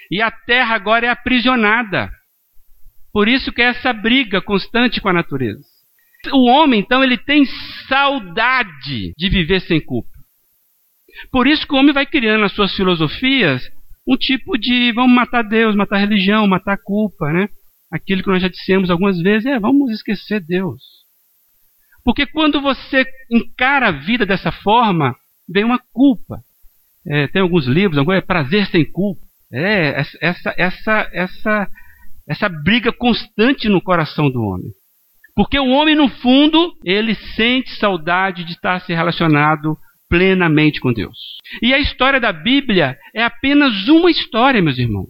E 0.10 0.22
a 0.22 0.32
terra 0.32 0.74
agora 0.74 1.08
é 1.08 1.10
aprisionada. 1.10 2.10
Por 3.12 3.28
isso 3.28 3.52
que 3.52 3.62
é 3.62 3.66
essa 3.66 3.92
briga 3.92 4.42
constante 4.42 5.02
com 5.02 5.10
a 5.10 5.14
natureza. 5.14 5.64
O 6.34 6.50
homem, 6.50 6.80
então, 6.80 7.04
ele 7.04 7.18
tem 7.18 7.46
saudade 7.88 9.14
de 9.18 9.30
viver 9.30 9.62
sem 9.62 9.80
culpa. 9.80 10.10
Por 11.32 11.46
isso 11.46 11.68
que 11.68 11.74
o 11.74 11.78
homem 11.78 11.94
vai 11.94 12.06
criando 12.06 12.46
as 12.46 12.54
suas 12.54 12.74
filosofias 12.76 13.64
um 14.08 14.16
tipo 14.16 14.58
de 14.58 14.92
vamos 14.92 15.16
matar 15.16 15.44
Deus, 15.44 15.76
matar 15.76 15.98
religião, 15.98 16.48
matar 16.48 16.78
culpa, 16.78 17.32
né? 17.32 17.50
Aquilo 17.92 18.22
que 18.22 18.30
nós 18.30 18.42
já 18.42 18.48
dissemos 18.48 18.90
algumas 18.90 19.20
vezes 19.20 19.46
é 19.46 19.60
vamos 19.60 19.92
esquecer 19.92 20.40
Deus. 20.40 20.82
Porque 22.04 22.26
quando 22.28 22.62
você 22.62 23.04
encara 23.32 23.88
a 23.88 23.92
vida 23.92 24.26
dessa 24.26 24.52
forma, 24.52 25.16
vem 25.50 25.64
uma 25.64 25.80
culpa. 25.92 26.40
É, 27.08 27.28
tem 27.28 27.42
alguns 27.42 27.66
livros, 27.66 28.08
é 28.10 28.22
prazer 28.22 28.68
sem 28.68 28.86
culpa. 28.86 29.22
É 29.52 30.00
essa, 30.22 30.54
essa, 30.58 31.10
essa, 31.12 31.68
essa 32.28 32.50
briga 32.50 32.92
constante 32.92 33.68
no 33.68 33.82
coração 33.82 34.30
do 34.30 34.42
homem. 34.42 34.72
Porque 35.36 35.60
o 35.60 35.70
homem, 35.70 35.96
no 35.96 36.08
fundo, 36.08 36.74
ele 36.84 37.14
sente 37.36 37.70
saudade 37.78 38.44
de 38.44 38.54
estar 38.54 38.80
se 38.82 38.94
relacionado 38.94 39.78
plenamente 40.10 40.80
com 40.80 40.94
Deus. 40.94 41.18
E 41.62 41.74
a 41.74 41.80
história 41.80 42.20
da 42.20 42.32
Bíblia 42.32 42.98
é 43.14 43.24
apenas 43.24 43.88
uma 43.88 44.10
história, 44.10 44.62
meus 44.62 44.78
irmãos. 44.78 45.10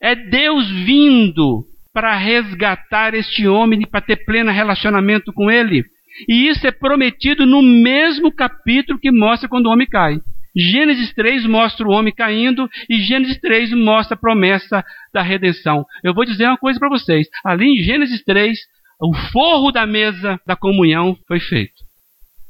É 0.00 0.14
Deus 0.14 0.68
vindo 0.70 1.64
para 1.92 2.14
resgatar 2.14 3.14
este 3.14 3.48
homem 3.48 3.86
para 3.90 4.02
ter 4.02 4.16
pleno 4.24 4.50
relacionamento 4.50 5.32
com 5.32 5.50
ele. 5.50 5.84
E 6.28 6.48
isso 6.48 6.66
é 6.66 6.70
prometido 6.70 7.46
no 7.46 7.62
mesmo 7.62 8.30
capítulo 8.30 8.98
que 8.98 9.10
mostra 9.10 9.48
quando 9.48 9.66
o 9.66 9.70
homem 9.70 9.86
cai. 9.86 10.18
Gênesis 10.54 11.12
3 11.12 11.46
mostra 11.46 11.86
o 11.86 11.90
homem 11.90 12.14
caindo 12.14 12.68
e 12.88 13.00
Gênesis 13.02 13.38
3 13.40 13.72
mostra 13.72 14.14
a 14.14 14.18
promessa 14.18 14.84
da 15.12 15.20
redenção. 15.20 15.84
Eu 16.02 16.14
vou 16.14 16.24
dizer 16.24 16.46
uma 16.46 16.56
coisa 16.56 16.78
para 16.78 16.88
vocês. 16.88 17.28
Ali 17.44 17.66
em 17.66 17.82
Gênesis 17.82 18.22
3, 18.24 18.58
o 19.00 19.14
forro 19.32 19.70
da 19.70 19.86
mesa 19.86 20.40
da 20.46 20.56
comunhão 20.56 21.16
foi 21.28 21.40
feito 21.40 21.85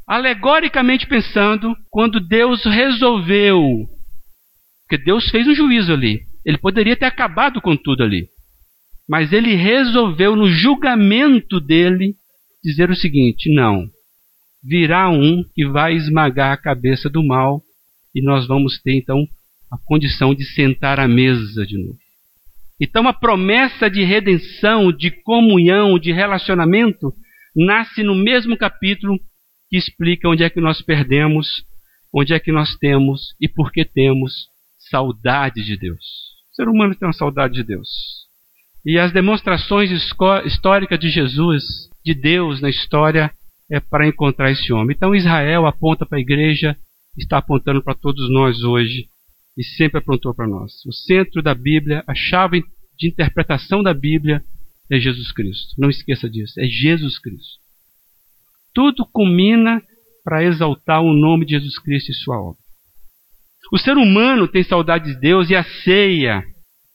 alegoricamente 0.06 1.06
pensando, 1.06 1.76
quando 1.90 2.20
Deus 2.20 2.64
resolveu, 2.64 3.86
porque 4.82 5.02
Deus 5.02 5.28
fez 5.30 5.48
um 5.48 5.54
juízo 5.54 5.92
ali, 5.92 6.20
ele 6.44 6.58
poderia 6.58 6.96
ter 6.96 7.06
acabado 7.06 7.60
com 7.60 7.76
tudo 7.76 8.04
ali, 8.04 8.28
mas 9.08 9.32
ele 9.32 9.54
resolveu 9.54 10.36
no 10.36 10.48
julgamento 10.48 11.60
dele 11.60 12.14
dizer 12.62 12.90
o 12.90 12.96
seguinte: 12.96 13.52
não, 13.52 13.88
virá 14.62 15.08
um 15.08 15.44
que 15.54 15.66
vai 15.66 15.94
esmagar 15.94 16.52
a 16.52 16.56
cabeça 16.56 17.10
do 17.10 17.24
mal 17.24 17.62
e 18.14 18.22
nós 18.22 18.46
vamos 18.46 18.80
ter 18.80 18.96
então 18.96 19.26
a 19.70 19.76
condição 19.84 20.34
de 20.34 20.44
sentar 20.44 21.00
à 21.00 21.08
mesa 21.08 21.66
de 21.66 21.76
novo. 21.76 21.98
Então 22.80 23.08
a 23.08 23.12
promessa 23.12 23.88
de 23.90 24.04
redenção, 24.04 24.92
de 24.92 25.10
comunhão, 25.10 25.98
de 25.98 26.12
relacionamento 26.12 27.12
nasce 27.54 28.02
no 28.02 28.14
mesmo 28.14 28.56
capítulo 28.56 29.18
que 29.68 29.76
explica 29.76 30.28
onde 30.28 30.44
é 30.44 30.50
que 30.50 30.60
nós 30.60 30.80
perdemos, 30.80 31.64
onde 32.14 32.32
é 32.32 32.40
que 32.40 32.52
nós 32.52 32.76
temos 32.76 33.34
e 33.40 33.48
por 33.48 33.72
que 33.72 33.84
temos 33.84 34.48
saudade 34.90 35.64
de 35.64 35.76
Deus. 35.76 36.04
O 36.52 36.56
ser 36.56 36.68
humano 36.68 36.94
tem 36.94 37.06
uma 37.06 37.12
saudade 37.12 37.54
de 37.54 37.62
Deus. 37.62 37.88
E 38.84 38.98
as 38.98 39.12
demonstrações 39.12 39.90
históricas 39.90 40.98
de 40.98 41.10
Jesus, 41.10 41.64
de 42.04 42.14
Deus 42.14 42.60
na 42.60 42.70
história, 42.70 43.32
é 43.70 43.80
para 43.80 44.06
encontrar 44.06 44.50
esse 44.52 44.72
homem. 44.72 44.94
Então 44.96 45.14
Israel 45.14 45.66
aponta 45.66 46.06
para 46.06 46.18
a 46.18 46.20
igreja, 46.20 46.76
está 47.18 47.38
apontando 47.38 47.82
para 47.82 47.94
todos 47.94 48.30
nós 48.30 48.62
hoje 48.62 49.08
e 49.58 49.64
sempre 49.64 49.98
apontou 49.98 50.34
para 50.34 50.46
nós. 50.46 50.72
O 50.86 50.92
centro 50.92 51.42
da 51.42 51.54
Bíblia, 51.54 52.04
a 52.06 52.14
chave 52.14 52.62
de 52.96 53.08
interpretação 53.08 53.82
da 53.82 53.92
Bíblia 53.92 54.42
é 54.90 55.00
Jesus 55.00 55.32
Cristo. 55.32 55.74
Não 55.78 55.90
esqueça 55.90 56.30
disso, 56.30 56.60
é 56.60 56.66
Jesus 56.66 57.18
Cristo. 57.18 57.65
Tudo 58.76 59.06
culmina 59.10 59.80
para 60.22 60.44
exaltar 60.44 61.00
o 61.00 61.14
nome 61.14 61.46
de 61.46 61.52
Jesus 61.52 61.78
Cristo 61.78 62.10
e 62.10 62.14
sua 62.14 62.38
obra. 62.38 62.60
O 63.72 63.78
ser 63.78 63.96
humano 63.96 64.46
tem 64.46 64.62
saudade 64.62 65.14
de 65.14 65.18
Deus 65.18 65.48
e 65.48 65.56
a 65.56 65.64
ceia 65.64 66.44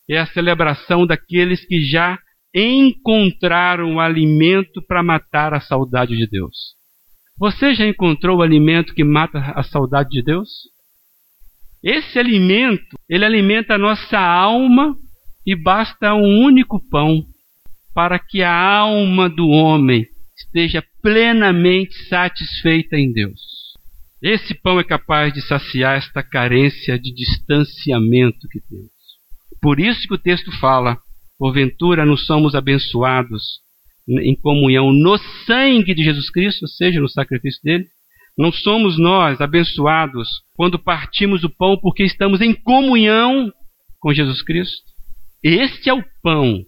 é 0.07 0.19
a 0.19 0.27
celebração 0.27 1.07
daqueles 1.07 1.65
que 1.65 1.81
já 1.81 2.19
encontraram 2.53 3.95
o 3.95 3.99
alimento 3.99 4.79
para 4.85 5.01
matar 5.01 5.55
a 5.55 5.59
saudade 5.59 6.15
de 6.15 6.27
Deus. 6.27 6.75
Você 7.35 7.73
já 7.73 7.87
encontrou 7.87 8.37
o 8.37 8.41
alimento 8.43 8.93
que 8.93 9.03
mata 9.03 9.39
a 9.39 9.63
saudade 9.63 10.09
de 10.11 10.21
Deus? 10.21 10.49
Esse 11.83 12.19
alimento, 12.19 12.95
ele 13.09 13.25
alimenta 13.25 13.73
a 13.73 13.79
nossa 13.79 14.19
alma 14.19 14.95
e 15.47 15.55
basta 15.55 16.13
um 16.13 16.43
único 16.43 16.79
pão 16.91 17.25
para 17.91 18.19
que 18.19 18.43
a 18.43 18.55
alma 18.55 19.27
do 19.27 19.47
homem 19.47 20.10
esteja 20.41 20.83
plenamente 21.01 21.93
satisfeita 22.07 22.97
em 22.97 23.11
Deus. 23.11 23.39
Esse 24.21 24.53
pão 24.53 24.79
é 24.79 24.83
capaz 24.83 25.33
de 25.33 25.41
saciar 25.41 25.97
esta 25.97 26.21
carência 26.21 26.99
de 26.99 27.11
distanciamento 27.13 28.47
que 28.49 28.61
temos. 28.61 28.91
Por 29.61 29.79
isso 29.79 30.07
que 30.07 30.13
o 30.13 30.19
texto 30.19 30.51
fala: 30.59 30.97
porventura 31.37 32.05
não 32.05 32.15
somos 32.17 32.53
abençoados 32.53 33.61
em 34.07 34.35
comunhão 34.35 34.91
no 34.91 35.17
sangue 35.45 35.93
de 35.93 36.03
Jesus 36.03 36.29
Cristo, 36.29 36.63
ou 36.63 36.67
seja, 36.67 36.99
no 36.99 37.09
sacrifício 37.09 37.61
dele. 37.63 37.85
Não 38.37 38.51
somos 38.51 38.97
nós 38.97 39.41
abençoados 39.41 40.27
quando 40.55 40.79
partimos 40.79 41.43
o 41.43 41.49
pão 41.49 41.77
porque 41.77 42.03
estamos 42.03 42.41
em 42.41 42.53
comunhão 42.53 43.51
com 43.99 44.13
Jesus 44.13 44.41
Cristo. 44.41 44.83
Este 45.43 45.89
é 45.89 45.93
o 45.93 46.03
pão. 46.23 46.63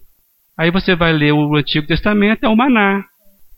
Aí 0.58 0.70
você 0.70 0.94
vai 0.94 1.12
ler 1.12 1.32
o 1.32 1.56
Antigo 1.56 1.86
Testamento, 1.86 2.44
é 2.44 2.48
o 2.48 2.56
maná. 2.56 3.04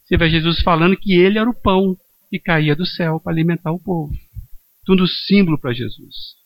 Você 0.06 0.16
vê 0.16 0.30
Jesus 0.30 0.60
falando 0.62 0.96
que 0.96 1.14
ele 1.14 1.38
era 1.38 1.50
o 1.50 1.60
pão 1.60 1.96
que 2.30 2.38
caía 2.38 2.76
do 2.76 2.86
céu 2.86 3.20
para 3.20 3.32
alimentar 3.32 3.72
o 3.72 3.82
povo. 3.82 4.12
Tudo 4.84 5.06
símbolo 5.06 5.58
para 5.60 5.72
Jesus. 5.72 6.36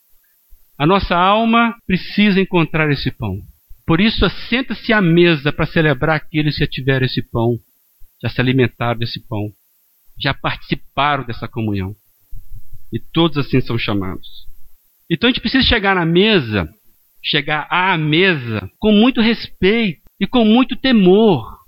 A 0.79 0.87
nossa 0.87 1.14
alma 1.14 1.76
precisa 1.87 2.40
encontrar 2.40 2.90
esse 2.90 3.11
pão. 3.11 3.38
Por 3.87 4.00
isso, 4.00 4.25
assenta-se 4.25 4.93
à 4.95 5.02
mesa 5.02 5.52
para 5.52 5.67
celebrar 5.67 6.17
aqueles 6.17 6.57
que 6.57 6.67
tiveram 6.67 7.05
esse 7.05 7.23
pão, 7.23 7.59
já 8.23 8.31
se 8.31 8.40
alimentaram 8.40 8.99
desse 8.99 9.21
pão, 9.26 9.50
já 10.19 10.33
participaram 10.33 11.25
dessa 11.25 11.47
comunhão. 11.47 11.95
E 12.90 12.99
todos 13.12 13.37
assim 13.37 13.61
são 13.61 13.79
chamados. 13.79 14.26
Então 15.11 15.29
a 15.29 15.33
gente 15.33 15.40
precisa 15.43 15.64
chegar 15.64 15.95
na 15.95 16.07
mesa, 16.07 16.67
chegar 17.23 17.67
à 17.71 17.99
mesa 17.99 18.71
com 18.79 18.93
muito 18.93 19.21
respeito 19.21 20.00
e 20.19 20.26
com 20.26 20.45
muito 20.47 20.76
temor. 20.76 21.60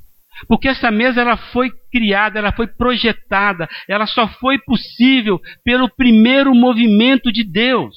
Porque 0.49 0.69
essa 0.69 0.91
mesa 0.91 1.21
ela 1.21 1.37
foi 1.37 1.71
criada, 1.91 2.39
ela 2.39 2.53
foi 2.53 2.67
projetada, 2.67 3.69
ela 3.89 4.07
só 4.07 4.29
foi 4.29 4.59
possível 4.59 5.41
pelo 5.65 5.89
primeiro 5.89 6.55
movimento 6.55 7.33
de 7.33 7.45
Deus. 7.45 7.97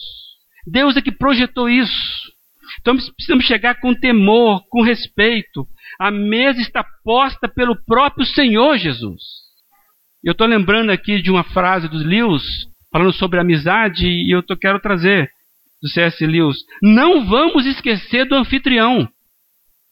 Deus 0.66 0.98
é 0.98 1.02
que 1.02 1.12
projetou 1.12 1.70
isso. 1.70 1.94
Então 2.82 2.96
precisamos 2.96 3.46
chegar 3.46 3.80
com 3.80 3.94
temor, 3.94 4.64
com 4.70 4.82
respeito. 4.82 5.68
A 6.00 6.12
mesa 6.12 6.60
está 6.62 6.86
posta 7.04 7.48
pelo 7.48 7.76
próprio 7.86 8.26
Senhor 8.26 8.78
Jesus. 8.78 9.22
Eu 10.24 10.32
estou 10.32 10.48
lembrando 10.48 10.92
aqui 10.92 11.22
de 11.22 11.30
uma 11.30 11.44
frase 11.44 11.88
dos 11.88 12.04
Lewis, 12.04 12.44
falando 12.92 13.14
sobre 13.14 13.40
amizade, 13.40 14.08
e 14.08 14.34
eu 14.34 14.42
tô, 14.42 14.58
quero 14.58 14.80
trazer 14.80 15.30
do 15.82 15.88
C.S. 15.88 16.26
Lewis. 16.26 16.58
Não 16.82 17.26
vamos 17.26 17.66
esquecer 17.66 18.26
do 18.26 18.36
anfitrião. 18.36 19.08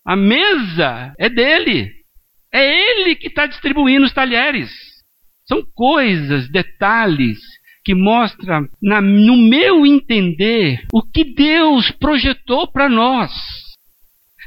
A 0.06 0.16
mesa 0.16 1.14
é 1.20 1.30
dele. 1.30 2.03
É 2.54 2.64
ele 2.64 3.16
que 3.16 3.28
está 3.28 3.48
distribuindo 3.48 4.06
os 4.06 4.14
talheres. 4.14 4.72
São 5.48 5.64
coisas, 5.74 6.50
detalhes 6.50 7.40
que 7.84 7.94
mostram, 7.94 8.68
na, 8.82 9.02
no 9.02 9.36
meu 9.36 9.86
entender, 9.86 10.86
o 10.94 11.02
que 11.02 11.26
Deus 11.26 11.92
projetou 11.92 12.72
para 12.72 12.88
nós. 12.88 13.32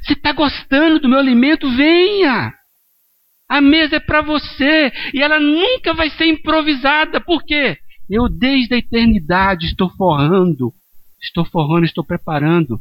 Se 0.06 0.14
está 0.14 0.32
gostando 0.32 1.00
do 1.00 1.08
meu 1.08 1.18
alimento, 1.18 1.68
venha. 1.70 2.54
A 3.48 3.60
mesa 3.60 3.96
é 3.96 4.00
para 4.00 4.22
você 4.22 4.90
e 5.12 5.20
ela 5.20 5.38
nunca 5.38 5.92
vai 5.92 6.08
ser 6.10 6.26
improvisada. 6.26 7.20
Por 7.20 7.44
quê? 7.44 7.76
Eu, 8.08 8.28
desde 8.28 8.75
a 8.75 8.78
eternidade, 8.78 9.66
estou 9.66 9.90
forrando, 9.90 10.72
estou 11.20 11.44
forrando, 11.44 11.84
estou 11.84 12.04
preparando. 12.04 12.78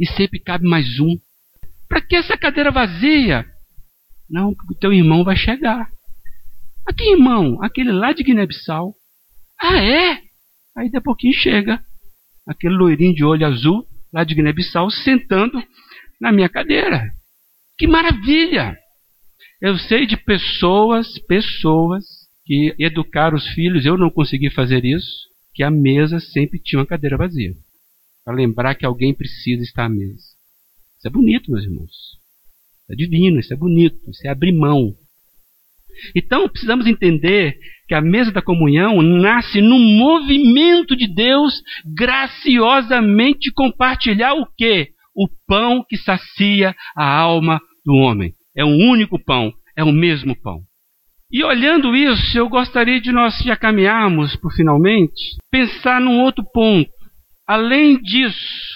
E 0.00 0.06
sempre 0.06 0.40
cabe 0.40 0.66
mais 0.66 0.98
um. 0.98 1.16
Para 1.88 2.00
que 2.00 2.16
essa 2.16 2.36
cadeira 2.36 2.70
vazia? 2.70 3.46
Não, 4.32 4.54
porque 4.54 4.72
o 4.72 4.78
teu 4.78 4.94
irmão 4.94 5.22
vai 5.22 5.36
chegar. 5.36 5.90
Aqui, 6.88 7.12
irmão, 7.12 7.62
aquele 7.62 7.92
lá 7.92 8.12
de 8.12 8.22
Guiné-Bissau. 8.22 8.94
Ah, 9.60 9.76
é? 9.78 10.12
Aí 10.74 10.86
daqui 10.86 10.96
a 10.96 11.02
pouquinho 11.02 11.34
chega 11.34 11.78
aquele 12.46 12.74
loirinho 12.74 13.14
de 13.14 13.22
olho 13.22 13.46
azul, 13.46 13.86
lá 14.10 14.24
de 14.24 14.34
Guiné-Bissau, 14.34 14.90
sentando 14.90 15.62
na 16.18 16.32
minha 16.32 16.48
cadeira. 16.48 17.12
Que 17.76 17.86
maravilha! 17.86 18.74
Eu 19.60 19.76
sei 19.76 20.06
de 20.06 20.16
pessoas, 20.16 21.18
pessoas 21.26 22.02
que 22.46 22.74
educaram 22.78 23.36
os 23.36 23.46
filhos, 23.48 23.84
eu 23.84 23.98
não 23.98 24.10
consegui 24.10 24.50
fazer 24.50 24.82
isso, 24.82 25.28
que 25.54 25.62
a 25.62 25.70
mesa 25.70 26.18
sempre 26.18 26.58
tinha 26.58 26.80
uma 26.80 26.86
cadeira 26.86 27.18
vazia. 27.18 27.52
Para 28.24 28.34
lembrar 28.34 28.74
que 28.76 28.86
alguém 28.86 29.14
precisa 29.14 29.62
estar 29.62 29.84
à 29.84 29.88
mesa. 29.90 30.24
Isso 30.96 31.06
é 31.06 31.10
bonito, 31.10 31.52
meus 31.52 31.64
irmãos 31.64 32.21
é 32.92 32.96
divino, 32.96 33.40
isso 33.40 33.52
é 33.52 33.56
bonito, 33.56 33.98
isso 34.10 34.26
é 34.26 34.30
abrir 34.30 34.52
mão. 34.52 34.92
Então 36.14 36.48
precisamos 36.48 36.86
entender 36.86 37.56
que 37.86 37.94
a 37.94 38.00
mesa 38.00 38.32
da 38.32 38.42
comunhão 38.42 39.02
nasce 39.02 39.60
no 39.60 39.78
movimento 39.78 40.96
de 40.96 41.06
Deus 41.06 41.62
graciosamente 41.94 43.52
compartilhar 43.52 44.34
o 44.34 44.46
quê? 44.56 44.88
O 45.14 45.28
pão 45.46 45.84
que 45.86 45.96
sacia 45.96 46.74
a 46.96 47.04
alma 47.04 47.60
do 47.84 47.94
homem. 47.94 48.32
É 48.56 48.64
um 48.64 48.76
único 48.88 49.22
pão, 49.22 49.52
é 49.76 49.84
o 49.84 49.92
mesmo 49.92 50.34
pão. 50.40 50.60
E 51.30 51.42
olhando 51.42 51.96
isso, 51.96 52.36
eu 52.36 52.48
gostaria 52.48 53.00
de 53.00 53.10
nós 53.10 53.38
já 53.38 53.56
caminharmos 53.56 54.36
por 54.36 54.52
finalmente 54.52 55.36
pensar 55.50 56.00
num 56.00 56.20
outro 56.20 56.44
ponto. 56.52 56.90
Além 57.46 58.00
disso, 58.00 58.72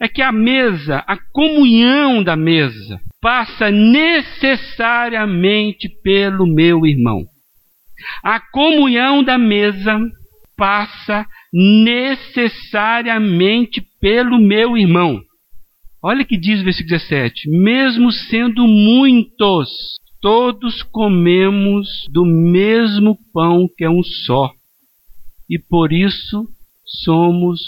é 0.00 0.08
que 0.08 0.22
a 0.22 0.32
mesa, 0.32 1.04
a 1.06 1.18
comunhão 1.32 2.22
da 2.22 2.34
mesa, 2.34 2.98
passa 3.20 3.70
necessariamente 3.70 5.88
pelo 6.02 6.46
meu 6.46 6.86
irmão. 6.86 7.26
A 8.22 8.40
comunhão 8.40 9.22
da 9.22 9.36
mesa 9.36 10.00
passa 10.56 11.26
necessariamente 11.52 13.82
pelo 14.00 14.38
meu 14.38 14.74
irmão. 14.76 15.20
Olha 16.02 16.24
que 16.24 16.38
diz 16.38 16.60
o 16.60 16.64
versículo 16.64 16.98
17: 16.98 17.50
Mesmo 17.50 18.10
sendo 18.10 18.66
muitos, 18.66 19.68
todos 20.20 20.82
comemos 20.82 21.86
do 22.10 22.24
mesmo 22.24 23.16
pão 23.32 23.68
que 23.76 23.84
é 23.84 23.90
um 23.90 24.02
só, 24.02 24.50
e 25.48 25.58
por 25.58 25.92
isso 25.92 26.48
somos 27.04 27.60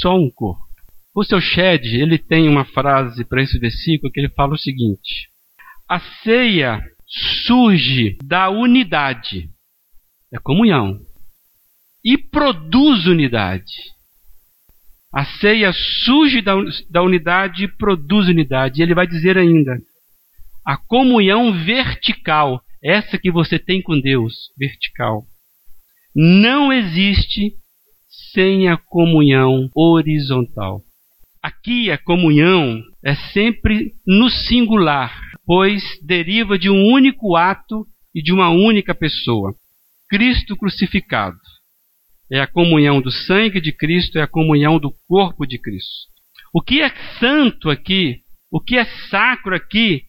só 0.00 0.16
um 0.16 0.30
corpo. 0.30 0.69
O 1.20 1.22
seu 1.22 1.38
Shed, 1.38 1.84
ele 1.84 2.16
tem 2.16 2.48
uma 2.48 2.64
frase 2.64 3.26
para 3.26 3.42
esse 3.42 3.58
versículo 3.58 4.10
que 4.10 4.18
ele 4.18 4.30
fala 4.30 4.54
o 4.54 4.58
seguinte: 4.58 5.28
A 5.86 6.00
ceia 6.00 6.82
surge 7.46 8.16
da 8.24 8.48
unidade, 8.48 9.50
é 10.32 10.38
comunhão, 10.38 10.98
e 12.02 12.16
produz 12.16 13.04
unidade. 13.04 13.70
A 15.12 15.26
ceia 15.26 15.74
surge 15.74 16.40
da, 16.40 16.54
da 16.88 17.02
unidade 17.02 17.64
e 17.64 17.68
produz 17.68 18.26
unidade. 18.26 18.80
E 18.80 18.82
ele 18.82 18.94
vai 18.94 19.06
dizer 19.06 19.36
ainda: 19.36 19.76
a 20.64 20.78
comunhão 20.78 21.52
vertical, 21.52 22.62
essa 22.82 23.18
que 23.18 23.30
você 23.30 23.58
tem 23.58 23.82
com 23.82 24.00
Deus, 24.00 24.50
vertical, 24.56 25.26
não 26.16 26.72
existe 26.72 27.52
sem 28.32 28.70
a 28.70 28.78
comunhão 28.78 29.68
horizontal. 29.74 30.82
Aqui 31.42 31.90
a 31.90 31.96
comunhão 31.96 32.82
é 33.02 33.14
sempre 33.32 33.94
no 34.06 34.28
singular, 34.28 35.18
pois 35.46 35.82
deriva 36.04 36.58
de 36.58 36.68
um 36.68 36.92
único 36.92 37.34
ato 37.34 37.86
e 38.14 38.22
de 38.22 38.30
uma 38.30 38.50
única 38.50 38.94
pessoa, 38.94 39.54
Cristo 40.08 40.54
crucificado. 40.54 41.38
É 42.30 42.40
a 42.40 42.46
comunhão 42.46 43.00
do 43.00 43.10
sangue 43.10 43.60
de 43.60 43.72
Cristo, 43.72 44.18
é 44.18 44.22
a 44.22 44.28
comunhão 44.28 44.78
do 44.78 44.92
corpo 45.08 45.46
de 45.46 45.58
Cristo. 45.58 46.10
O 46.52 46.60
que 46.60 46.82
é 46.82 46.90
santo 47.18 47.70
aqui, 47.70 48.20
o 48.50 48.60
que 48.60 48.76
é 48.76 48.84
sacro 49.08 49.54
aqui, 49.54 50.02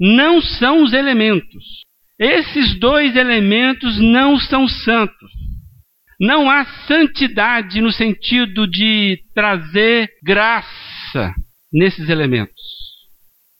não 0.00 0.42
são 0.42 0.82
os 0.82 0.92
elementos. 0.92 1.84
Esses 2.18 2.78
dois 2.78 3.14
elementos 3.14 3.98
não 4.00 4.36
são 4.38 4.66
santos. 4.66 5.30
Não 6.18 6.50
há 6.50 6.64
santidade 6.86 7.80
no 7.80 7.92
sentido 7.92 8.66
de 8.66 9.18
trazer 9.34 10.08
graça 10.22 11.34
nesses 11.72 12.08
elementos. 12.08 12.62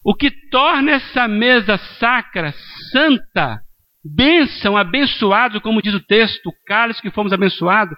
O 0.05 0.15
que 0.15 0.31
torna 0.51 0.93
essa 0.93 1.29
mesa 1.29 1.77
sacra 1.99 2.55
santa, 2.93 3.61
bênção, 4.05 4.77
abençoado, 4.77 5.61
como 5.61 5.83
diz 5.83 5.95
o 5.95 6.01
texto, 6.01 6.47
o 6.47 6.55
cálice 6.65 7.03
que 7.03 7.11
fomos 7.11 7.33
abençoados, 7.33 7.97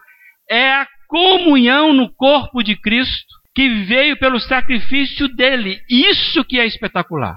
é 0.50 0.72
a 0.72 0.88
comunhão 1.06 1.92
no 1.92 2.12
corpo 2.14 2.62
de 2.62 2.74
Cristo 2.76 3.38
que 3.54 3.68
veio 3.84 4.18
pelo 4.18 4.40
sacrifício 4.40 5.28
dele. 5.28 5.80
Isso 5.88 6.44
que 6.44 6.58
é 6.58 6.66
espetacular. 6.66 7.36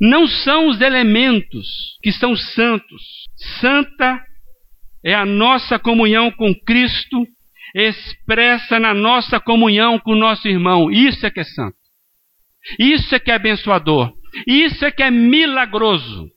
Não 0.00 0.26
são 0.26 0.68
os 0.68 0.80
elementos 0.80 1.98
que 2.02 2.10
são 2.12 2.34
santos. 2.34 3.02
Santa 3.60 4.20
é 5.04 5.14
a 5.14 5.26
nossa 5.26 5.78
comunhão 5.78 6.30
com 6.30 6.54
Cristo 6.54 7.26
expressa 7.74 8.78
na 8.78 8.94
nossa 8.94 9.38
comunhão 9.38 9.98
com 9.98 10.12
o 10.12 10.18
nosso 10.18 10.48
irmão. 10.48 10.90
Isso 10.90 11.26
é 11.26 11.30
que 11.30 11.40
é 11.40 11.44
santo. 11.44 11.76
Isso 12.78 13.14
é 13.14 13.18
que 13.18 13.30
é 13.30 13.34
abençoador. 13.34 14.12
Isso 14.46 14.84
é 14.84 14.90
que 14.90 15.02
é 15.02 15.10
milagroso. 15.10 16.30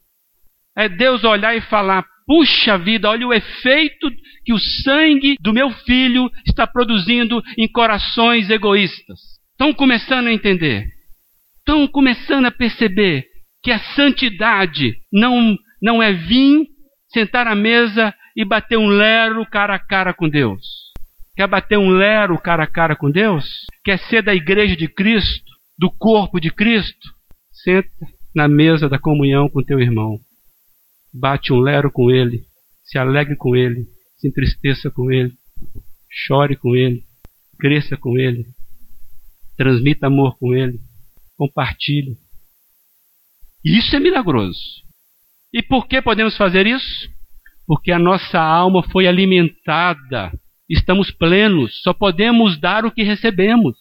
É 0.75 0.89
Deus 0.89 1.23
olhar 1.23 1.55
e 1.55 1.61
falar: 1.61 2.05
puxa 2.25 2.77
vida, 2.77 3.09
olha 3.09 3.27
o 3.27 3.33
efeito 3.33 4.11
que 4.43 4.53
o 4.53 4.59
sangue 4.59 5.35
do 5.39 5.53
meu 5.53 5.69
filho 5.69 6.29
está 6.45 6.67
produzindo 6.67 7.41
em 7.57 7.67
corações 7.67 8.49
egoístas. 8.49 9.19
Estão 9.51 9.73
começando 9.73 10.27
a 10.27 10.33
entender. 10.33 10.85
Estão 11.59 11.87
começando 11.87 12.45
a 12.45 12.51
perceber 12.51 13.25
que 13.63 13.71
a 13.71 13.79
santidade 13.95 14.95
não, 15.11 15.57
não 15.81 16.01
é 16.01 16.13
vir, 16.13 16.67
sentar 17.09 17.47
à 17.47 17.55
mesa 17.55 18.13
e 18.37 18.45
bater 18.45 18.77
um 18.77 18.87
lero 18.87 19.43
cara 19.47 19.73
a 19.73 19.79
cara 19.79 20.13
com 20.13 20.29
Deus. 20.29 20.93
Quer 21.35 21.47
bater 21.47 21.79
um 21.79 21.89
lero 21.89 22.39
cara 22.39 22.65
a 22.65 22.67
cara 22.67 22.95
com 22.95 23.09
Deus? 23.09 23.65
Quer 23.83 23.97
ser 23.97 24.21
da 24.21 24.35
igreja 24.35 24.75
de 24.75 24.87
Cristo, 24.87 25.51
do 25.75 25.89
corpo 25.89 26.39
de 26.39 26.51
Cristo? 26.51 27.15
Senta 27.51 27.89
na 28.35 28.47
mesa 28.47 28.87
da 28.87 28.99
comunhão 28.99 29.49
com 29.49 29.63
teu 29.63 29.79
irmão. 29.79 30.19
Bate 31.11 31.51
um 31.51 31.59
lero 31.59 31.91
com 31.91 32.11
ele, 32.11 32.43
se 32.83 32.99
alegre 32.99 33.35
com 33.35 33.55
ele, 33.55 33.87
se 34.17 34.27
entristeça 34.27 34.91
com 34.91 35.11
ele, 35.11 35.33
chore 36.07 36.55
com 36.55 36.75
ele, 36.75 37.03
cresça 37.59 37.97
com 37.97 38.19
ele, 38.19 38.45
transmita 39.57 40.05
amor 40.05 40.37
com 40.37 40.53
ele, 40.53 40.79
compartilhe. 41.35 42.15
Isso 43.65 43.95
é 43.95 43.99
milagroso. 43.99 44.59
E 45.51 45.63
por 45.63 45.87
que 45.87 45.99
podemos 46.03 46.37
fazer 46.37 46.67
isso? 46.67 47.16
Porque 47.67 47.91
a 47.91 47.99
nossa 47.99 48.39
alma 48.39 48.81
foi 48.81 49.07
alimentada, 49.07 50.31
estamos 50.69 51.11
plenos, 51.11 51.81
só 51.83 51.93
podemos 51.93 52.57
dar 52.57 52.85
o 52.85 52.91
que 52.91 53.03
recebemos. 53.03 53.75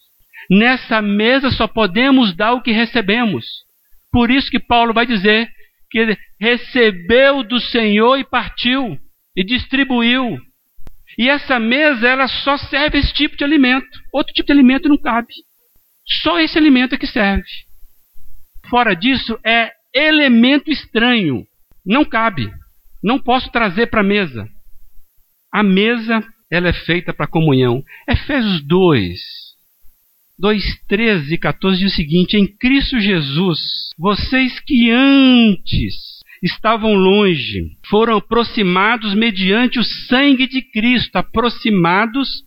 Nessa 0.51 1.01
mesa 1.01 1.49
só 1.49 1.67
podemos 1.67 2.35
dar 2.35 2.53
o 2.53 2.61
que 2.61 2.71
recebemos. 2.71 3.45
Por 4.11 4.29
isso 4.29 4.51
que 4.51 4.59
Paulo 4.59 4.93
vai 4.93 5.05
dizer 5.05 5.49
que 5.89 5.99
ele 5.99 6.17
recebeu 6.39 7.43
do 7.43 7.59
Senhor 7.59 8.17
e 8.17 8.23
partiu 8.23 8.97
e 9.35 9.43
distribuiu. 9.43 10.37
E 11.17 11.29
essa 11.29 11.59
mesa 11.59 12.07
ela 12.07 12.27
só 12.27 12.57
serve 12.57 12.99
esse 12.99 13.13
tipo 13.13 13.35
de 13.35 13.43
alimento. 13.43 13.87
Outro 14.13 14.33
tipo 14.33 14.47
de 14.47 14.53
alimento 14.53 14.87
não 14.87 14.97
cabe. 14.97 15.33
Só 16.21 16.39
esse 16.39 16.57
alimento 16.57 16.93
é 16.93 16.97
que 16.97 17.07
serve. 17.07 17.47
Fora 18.69 18.93
disso 18.93 19.39
é 19.45 19.71
elemento 19.93 20.69
estranho. 20.69 21.45
Não 21.85 22.05
cabe. 22.05 22.51
Não 23.03 23.19
posso 23.19 23.51
trazer 23.51 23.87
para 23.87 24.01
a 24.01 24.03
mesa. 24.03 24.47
A 25.53 25.63
mesa 25.63 26.23
ela 26.51 26.69
é 26.69 26.73
feita 26.73 27.13
para 27.13 27.27
comunhão. 27.27 27.83
Efésios 28.07 28.61
2, 28.61 29.19
2, 30.39 30.63
13 30.87 31.33
e 31.33 31.37
14 31.37 31.79
diz 31.79 31.93
o 31.93 31.95
seguinte: 31.95 32.37
Em 32.37 32.47
Cristo 32.47 32.99
Jesus, 32.99 33.59
vocês 33.97 34.59
que 34.59 34.91
antes 34.91 36.17
estavam 36.43 36.93
longe, 36.93 37.71
foram 37.89 38.17
aproximados 38.17 39.13
mediante 39.13 39.79
o 39.79 39.83
sangue 39.83 40.47
de 40.47 40.61
Cristo, 40.61 41.15
aproximados 41.15 42.43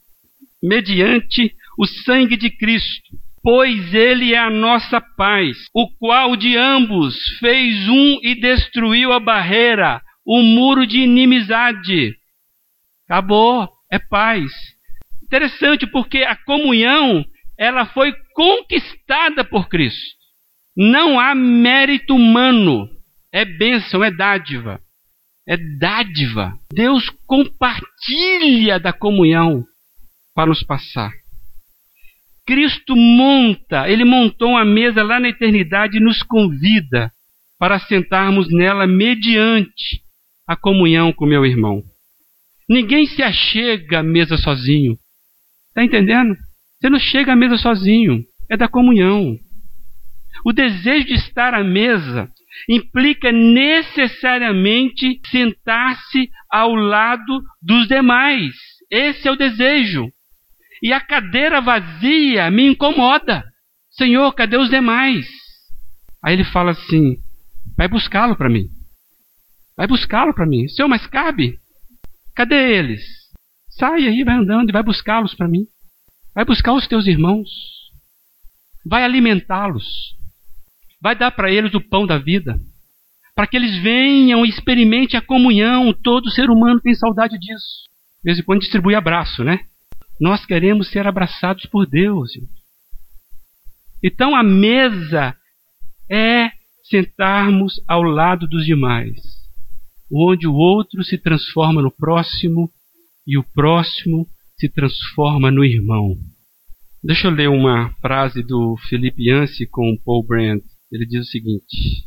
mediante 0.63 1.53
o 1.79 1.87
sangue 1.87 2.37
de 2.37 2.51
Cristo. 2.51 3.19
Pois 3.43 3.95
ele 3.95 4.35
é 4.35 4.39
a 4.39 4.51
nossa 4.51 5.01
paz, 5.01 5.57
o 5.75 5.89
qual 5.99 6.37
de 6.37 6.57
ambos 6.57 7.17
fez 7.39 7.89
um 7.89 8.19
e 8.23 8.35
destruiu 8.39 9.13
a 9.13 9.19
barreira, 9.19 10.03
o 10.33 10.45
muro 10.45 10.87
de 10.87 10.99
inimizade. 10.99 12.15
Acabou, 13.05 13.69
é 13.91 13.99
paz. 13.99 14.49
Interessante 15.25 15.89
porque 15.89 16.19
a 16.19 16.37
comunhão 16.37 17.25
ela 17.59 17.85
foi 17.87 18.15
conquistada 18.33 19.43
por 19.43 19.69
Cristo. 19.69 20.17
Não 20.77 21.19
há 21.19 21.35
mérito 21.35 22.15
humano. 22.15 22.89
É 23.33 23.45
bênção, 23.45 24.05
é 24.05 24.11
dádiva. 24.13 24.81
É 25.49 25.57
dádiva. 25.57 26.57
Deus 26.73 27.11
compartilha 27.27 28.79
da 28.79 28.93
comunhão 28.93 29.65
para 30.33 30.51
nos 30.51 30.63
passar. 30.63 31.11
Cristo 32.47 32.95
monta, 32.95 33.91
ele 33.91 34.05
montou 34.05 34.51
uma 34.51 34.65
mesa 34.65 35.03
lá 35.03 35.19
na 35.19 35.29
eternidade 35.29 35.97
e 35.97 36.01
nos 36.01 36.23
convida 36.23 37.11
para 37.59 37.81
sentarmos 37.81 38.49
nela 38.49 38.87
mediante 38.87 40.09
a 40.51 40.57
comunhão 40.57 41.13
com 41.13 41.27
meu 41.27 41.47
irmão. 41.47 41.81
Ninguém 42.69 43.07
se 43.07 43.23
achega 43.23 44.01
à 44.01 44.03
mesa 44.03 44.37
sozinho. 44.37 44.99
Está 45.69 45.85
entendendo? 45.85 46.35
Você 46.75 46.91
não 46.91 46.99
chega 46.99 47.35
à 47.35 47.37
mesa 47.37 47.57
sozinho, 47.57 48.25
é 48.51 48.57
da 48.57 48.67
comunhão. 48.67 49.37
O 50.45 50.53
desejo 50.53 51.07
de 51.07 51.15
estar 51.15 51.55
à 51.55 51.63
mesa 51.63 52.29
implica 52.69 53.31
necessariamente 53.31 55.21
sentar-se 55.31 56.29
ao 56.51 56.75
lado 56.75 57.41
dos 57.63 57.87
demais. 57.87 58.53
Esse 58.91 59.29
é 59.29 59.31
o 59.31 59.37
desejo. 59.37 60.11
E 60.83 60.93
a 60.93 61.01
cadeira 61.01 61.61
vazia 61.61 62.51
me 62.51 62.67
incomoda. 62.67 63.45
Senhor, 63.93 64.33
cadê 64.33 64.57
os 64.57 64.69
demais? 64.69 65.29
Aí 66.21 66.35
ele 66.35 66.45
fala 66.45 66.73
assim: 66.73 67.19
vai 67.79 67.87
buscá-lo 67.87 68.35
para 68.35 68.49
mim. 68.51 68.80
Vai 69.81 69.87
buscá-lo 69.87 70.35
para 70.35 70.45
mim. 70.45 70.69
Senhor, 70.69 70.89
mas 70.89 71.07
cabe? 71.07 71.59
Cadê 72.37 72.77
eles? 72.77 73.01
Sai 73.71 74.07
aí, 74.07 74.23
vai 74.23 74.35
andando 74.35 74.69
e 74.69 74.73
vai 74.73 74.83
buscá-los 74.83 75.35
para 75.35 75.49
mim. 75.49 75.65
Vai 76.35 76.45
buscar 76.45 76.75
os 76.75 76.87
teus 76.87 77.07
irmãos. 77.07 77.49
Vai 78.85 79.05
alimentá-los. 79.05 80.15
Vai 81.01 81.17
dar 81.17 81.31
para 81.31 81.51
eles 81.51 81.73
o 81.73 81.81
pão 81.81 82.07
da 82.07 82.19
vida. 82.19 82.61
Para 83.35 83.47
que 83.47 83.57
eles 83.57 83.75
venham 83.83 84.45
e 84.45 84.51
experimentem 84.51 85.19
a 85.19 85.23
comunhão. 85.23 85.95
Todo 85.95 86.31
ser 86.31 86.51
humano 86.51 86.79
tem 86.79 86.95
saudade 86.95 87.39
disso. 87.39 87.89
De 88.23 88.25
vez 88.25 88.39
em 88.39 88.43
quando 88.43 88.61
distribui 88.61 88.95
abraço, 88.95 89.43
né? 89.43 89.61
Nós 90.21 90.45
queremos 90.45 90.91
ser 90.91 91.07
abraçados 91.07 91.65
por 91.65 91.87
Deus. 91.87 92.33
Então 94.05 94.37
a 94.37 94.43
mesa 94.43 95.35
é 96.07 96.51
sentarmos 96.85 97.83
ao 97.89 98.03
lado 98.03 98.47
dos 98.47 98.67
demais, 98.67 99.40
onde 100.13 100.47
o 100.47 100.55
outro 100.55 101.05
se 101.05 101.17
transforma 101.17 101.81
no 101.81 101.91
próximo 101.91 102.71
e 103.27 103.39
o 103.39 103.45
próximo 103.45 104.27
se 104.59 104.69
transforma 104.69 105.51
no 105.51 105.65
irmão. 105.65 106.17
Deixa 107.03 107.29
eu 107.29 107.31
ler 107.31 107.49
uma 107.49 107.95
frase 108.01 108.43
do 108.43 108.77
Felipe 108.89 109.29
Yancey 109.29 109.67
com 109.67 109.97
Paul 110.05 110.27
Brand. 110.27 110.61
Ele 110.93 111.07
diz 111.07 111.27
o 111.27 111.31
seguinte: 111.31 112.05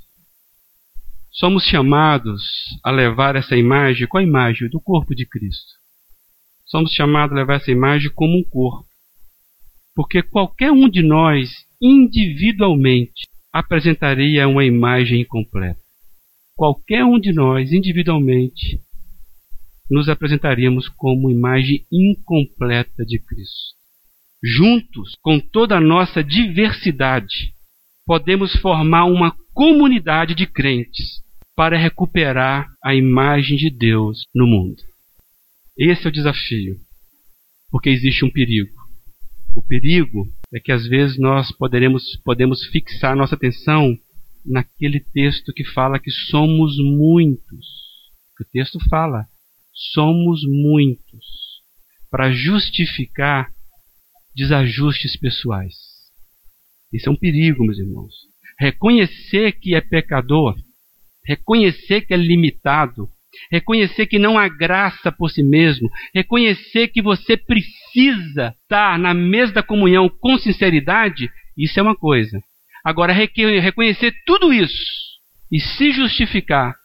Somos 1.32 1.63
chamados 1.63 2.44
a 2.84 2.92
levar 2.92 3.36
essa 3.36 3.56
imagem, 3.56 4.08
qual 4.08 4.22
a 4.22 4.28
imagem? 4.28 4.70
Do 4.70 4.80
corpo 4.80 5.16
de 5.16 5.26
Cristo. 5.26 5.74
Somos 6.66 6.92
chamados 6.92 7.36
a 7.36 7.39
levar 7.39 7.56
essa 7.56 7.72
imagem 7.72 8.12
como 8.13 8.38
um 8.38 8.44
corpo. 8.44 8.88
Porque 9.96 10.22
qualquer 10.22 10.72
um 10.72 10.88
de 10.88 11.02
nós, 11.02 11.52
individualmente, 11.82 13.28
apresentaria 13.52 14.48
uma 14.48 14.63
imagem 14.63 15.22
incompleta. 15.22 15.83
Qualquer 16.56 17.04
um 17.04 17.20
de 17.20 17.34
nós, 17.34 17.72
individualmente, 17.72 18.80
nos 19.89 20.08
apresentaríamos 20.08 20.88
como 20.88 21.32
imagem 21.32 21.86
incompleta 21.92 23.04
de 23.06 23.20
Cristo. 23.20 23.74
Juntos, 24.44 25.16
com 25.22 25.39
toda 25.39 25.78
a 25.78 25.82
nossa 25.82 26.24
diversidade, 26.24 27.54
podemos 28.06 28.54
formar 28.58 29.06
uma 29.06 29.36
comunidade 29.54 30.36
de 30.36 30.46
crentes 30.46 31.24
para 31.56 31.78
recuperar 31.78 32.68
a 32.84 32.94
imagem 32.94 33.58
de 33.58 33.70
Deus 33.70 34.26
no 34.34 34.46
mundo. 34.46 34.82
Esse 35.78 36.06
é 36.06 36.10
o 36.10 36.13
desafio, 36.13 36.78
porque 37.72 37.89
existe 37.89 38.26
um 38.26 38.30
perigo. 38.30 38.76
O 39.56 39.62
perigo 39.62 40.28
é 40.54 40.60
que 40.60 40.72
às 40.72 40.86
vezes 40.88 41.18
nós 41.18 41.52
poderemos, 41.52 42.16
podemos 42.24 42.66
fixar 42.68 43.16
nossa 43.16 43.36
atenção 43.36 43.98
naquele 44.46 45.00
texto 45.00 45.54
que 45.54 45.64
fala 45.64 46.00
que 46.00 46.12
somos 46.12 46.78
muitos. 46.78 47.66
O 48.40 48.46
texto 48.52 48.80
fala, 48.90 49.26
somos 49.94 50.42
muitos, 50.46 51.26
para 52.10 52.32
justificar 52.32 53.50
desajustes 54.36 55.16
pessoais. 55.18 55.74
Isso 56.92 57.10
é 57.10 57.12
um 57.12 57.16
perigo, 57.16 57.66
meus 57.66 57.80
irmãos. 57.80 58.14
Reconhecer 58.60 59.54
que 59.54 59.76
é 59.76 59.82
pecador, 59.82 60.56
reconhecer 61.26 62.02
que 62.02 62.14
é 62.14 62.18
limitado, 62.18 63.10
reconhecer 63.52 64.06
que 64.06 64.20
não 64.20 64.38
há 64.38 64.48
graça 64.48 65.12
por 65.12 65.30
si 65.30 65.42
mesmo, 65.42 65.90
reconhecer 66.14 66.90
que 66.90 67.02
você 67.02 67.36
precisa 67.36 68.56
estar 68.62 69.00
na 69.00 69.14
mesa 69.14 69.54
da 69.54 69.64
comunhão 69.64 70.08
com 70.10 70.38
sinceridade, 70.38 71.30
isso 71.58 71.80
é 71.80 71.84
uma 71.84 71.96
coisa. 71.96 72.42
Agora, 72.84 73.13
reconhecer 73.13 74.13
tudo 74.26 74.54
isso 74.54 74.74
e 75.52 75.60
se 75.60 75.91
justificar 75.91 76.76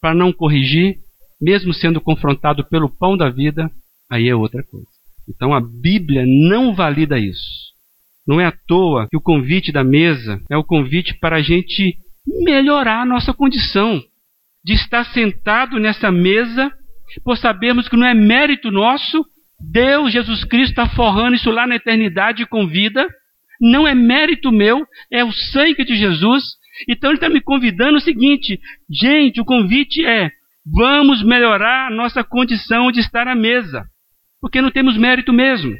para 0.00 0.14
não 0.14 0.32
corrigir, 0.32 0.96
mesmo 1.40 1.72
sendo 1.72 2.00
confrontado 2.00 2.64
pelo 2.68 2.88
pão 2.88 3.16
da 3.16 3.28
vida, 3.28 3.70
aí 4.10 4.28
é 4.28 4.34
outra 4.34 4.62
coisa. 4.64 4.86
Então 5.28 5.54
a 5.54 5.60
Bíblia 5.60 6.24
não 6.26 6.74
valida 6.74 7.18
isso. 7.18 7.66
Não 8.26 8.40
é 8.40 8.46
à 8.46 8.52
toa 8.66 9.06
que 9.08 9.16
o 9.16 9.20
convite 9.20 9.70
da 9.70 9.84
mesa 9.84 10.40
é 10.50 10.56
o 10.56 10.64
convite 10.64 11.14
para 11.14 11.36
a 11.36 11.42
gente 11.42 11.96
melhorar 12.26 13.02
a 13.02 13.06
nossa 13.06 13.32
condição 13.32 14.02
de 14.64 14.74
estar 14.74 15.04
sentado 15.12 15.78
nessa 15.78 16.10
mesa, 16.10 16.72
por 17.22 17.36
sabermos 17.38 17.88
que 17.88 17.96
não 17.96 18.06
é 18.06 18.14
mérito 18.14 18.70
nosso, 18.72 19.24
Deus, 19.60 20.12
Jesus 20.12 20.44
Cristo, 20.44 20.70
está 20.70 20.88
forrando 20.88 21.36
isso 21.36 21.50
lá 21.50 21.66
na 21.66 21.76
eternidade 21.76 22.44
com 22.46 22.66
vida, 22.66 23.06
não 23.60 23.86
é 23.86 23.94
mérito 23.94 24.52
meu, 24.52 24.86
é 25.10 25.24
o 25.24 25.32
sangue 25.32 25.84
de 25.84 25.96
Jesus. 25.96 26.44
Então 26.88 27.10
ele 27.10 27.16
está 27.16 27.28
me 27.28 27.40
convidando 27.40 27.98
o 27.98 28.00
seguinte, 28.00 28.60
gente, 28.90 29.40
o 29.40 29.44
convite 29.44 30.04
é 30.04 30.30
Vamos 30.68 31.22
melhorar 31.22 31.86
a 31.86 31.94
nossa 31.94 32.24
condição 32.24 32.90
de 32.90 32.98
estar 32.98 33.28
à 33.28 33.36
mesa, 33.36 33.88
porque 34.40 34.60
não 34.60 34.72
temos 34.72 34.98
mérito 34.98 35.32
mesmo. 35.32 35.76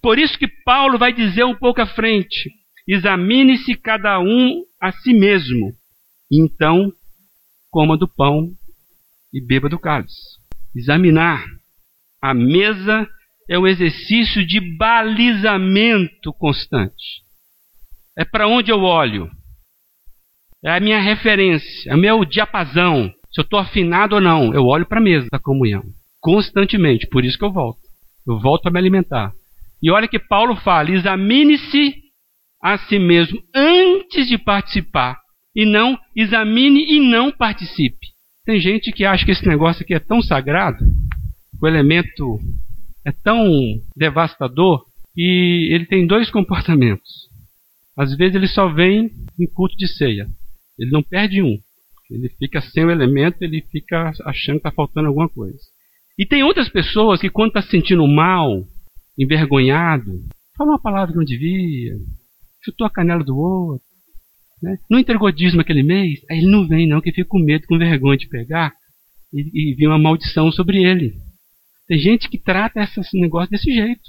Por 0.00 0.18
isso 0.18 0.38
que 0.38 0.48
Paulo 0.48 0.98
vai 0.98 1.12
dizer 1.12 1.44
um 1.44 1.54
pouco 1.54 1.82
à 1.82 1.86
frente: 1.86 2.50
examine-se 2.88 3.74
cada 3.74 4.18
um 4.18 4.64
a 4.80 4.90
si 4.90 5.12
mesmo, 5.12 5.74
então 6.32 6.90
coma 7.70 7.98
do 7.98 8.08
pão 8.08 8.48
e 9.30 9.44
beba 9.44 9.68
do 9.68 9.78
cálice. 9.78 10.38
Examinar 10.74 11.44
a 12.22 12.32
mesa 12.32 13.06
é 13.48 13.58
um 13.58 13.66
exercício 13.66 14.46
de 14.46 14.60
balizamento 14.76 16.32
constante. 16.38 17.22
É 18.16 18.24
para 18.24 18.46
onde 18.46 18.70
eu 18.70 18.80
olho. 18.80 19.30
É 20.64 20.76
a 20.76 20.80
minha 20.80 21.00
referência, 21.00 21.90
é 21.90 21.94
o 21.94 21.98
meu 21.98 22.24
diapasão. 22.24 23.12
Se 23.32 23.40
eu 23.40 23.42
estou 23.42 23.58
afinado 23.58 24.14
ou 24.14 24.20
não, 24.20 24.54
eu 24.54 24.64
olho 24.64 24.86
para 24.86 24.98
a 24.98 25.02
mesa 25.02 25.26
da 25.30 25.38
comunhão. 25.38 25.82
Constantemente. 26.20 27.06
Por 27.08 27.24
isso 27.24 27.36
que 27.36 27.44
eu 27.44 27.52
volto. 27.52 27.80
Eu 28.26 28.40
volto 28.40 28.66
a 28.66 28.70
me 28.70 28.78
alimentar. 28.78 29.32
E 29.82 29.90
olha 29.90 30.08
que 30.08 30.18
Paulo 30.18 30.56
fala: 30.56 30.90
examine-se 30.90 31.94
a 32.62 32.78
si 32.78 32.98
mesmo 32.98 33.38
antes 33.54 34.26
de 34.28 34.38
participar. 34.38 35.18
E 35.54 35.66
não 35.66 35.98
examine 36.16 36.84
e 36.94 37.00
não 37.00 37.30
participe. 37.30 38.06
Tem 38.46 38.60
gente 38.60 38.92
que 38.92 39.04
acha 39.04 39.24
que 39.24 39.32
esse 39.32 39.46
negócio 39.46 39.82
aqui 39.82 39.94
é 39.94 39.98
tão 39.98 40.20
sagrado, 40.20 40.78
o 41.60 41.66
elemento 41.66 42.38
é 43.04 43.12
tão 43.12 43.46
devastador, 43.96 44.84
que 45.14 45.68
ele 45.72 45.86
tem 45.86 46.06
dois 46.06 46.30
comportamentos. 46.30 47.28
Às 47.96 48.16
vezes 48.16 48.34
ele 48.34 48.48
só 48.48 48.68
vem 48.68 49.10
em 49.38 49.46
culto 49.46 49.76
de 49.76 49.86
ceia. 49.86 50.26
Ele 50.78 50.90
não 50.90 51.02
perde 51.02 51.40
um. 51.40 51.58
Ele 52.10 52.28
fica 52.28 52.60
sem 52.60 52.84
o 52.84 52.90
elemento, 52.90 53.42
ele 53.42 53.62
fica 53.70 54.10
achando 54.24 54.56
que 54.56 54.68
está 54.68 54.72
faltando 54.72 55.08
alguma 55.08 55.28
coisa. 55.28 55.58
E 56.18 56.26
tem 56.26 56.42
outras 56.42 56.68
pessoas 56.68 57.20
que, 57.20 57.30
quando 57.30 57.48
está 57.48 57.62
se 57.62 57.70
sentindo 57.70 58.06
mal, 58.06 58.64
envergonhado, 59.18 60.22
fala 60.56 60.72
uma 60.72 60.80
palavra 60.80 61.12
que 61.12 61.18
não 61.18 61.24
devia, 61.24 61.96
chutou 62.64 62.86
a 62.86 62.90
canela 62.90 63.24
do 63.24 63.36
outro, 63.36 63.84
né? 64.62 64.78
não 64.90 64.98
entregou 64.98 65.30
dízimo 65.30 65.60
aquele 65.60 65.82
mês, 65.82 66.20
aí 66.30 66.38
ele 66.38 66.50
não 66.50 66.66
vem 66.66 66.86
não, 66.86 67.00
que 67.00 67.12
fica 67.12 67.28
com 67.28 67.38
medo, 67.38 67.66
com 67.66 67.78
vergonha 67.78 68.18
de 68.18 68.28
pegar 68.28 68.72
e, 69.32 69.72
e 69.72 69.74
vir 69.74 69.88
uma 69.88 69.98
maldição 69.98 70.50
sobre 70.52 70.84
ele. 70.84 71.14
Tem 71.86 71.98
gente 71.98 72.28
que 72.28 72.38
trata 72.38 72.80
esse 72.80 73.20
negócio 73.20 73.50
desse 73.50 73.72
jeito. 73.72 74.02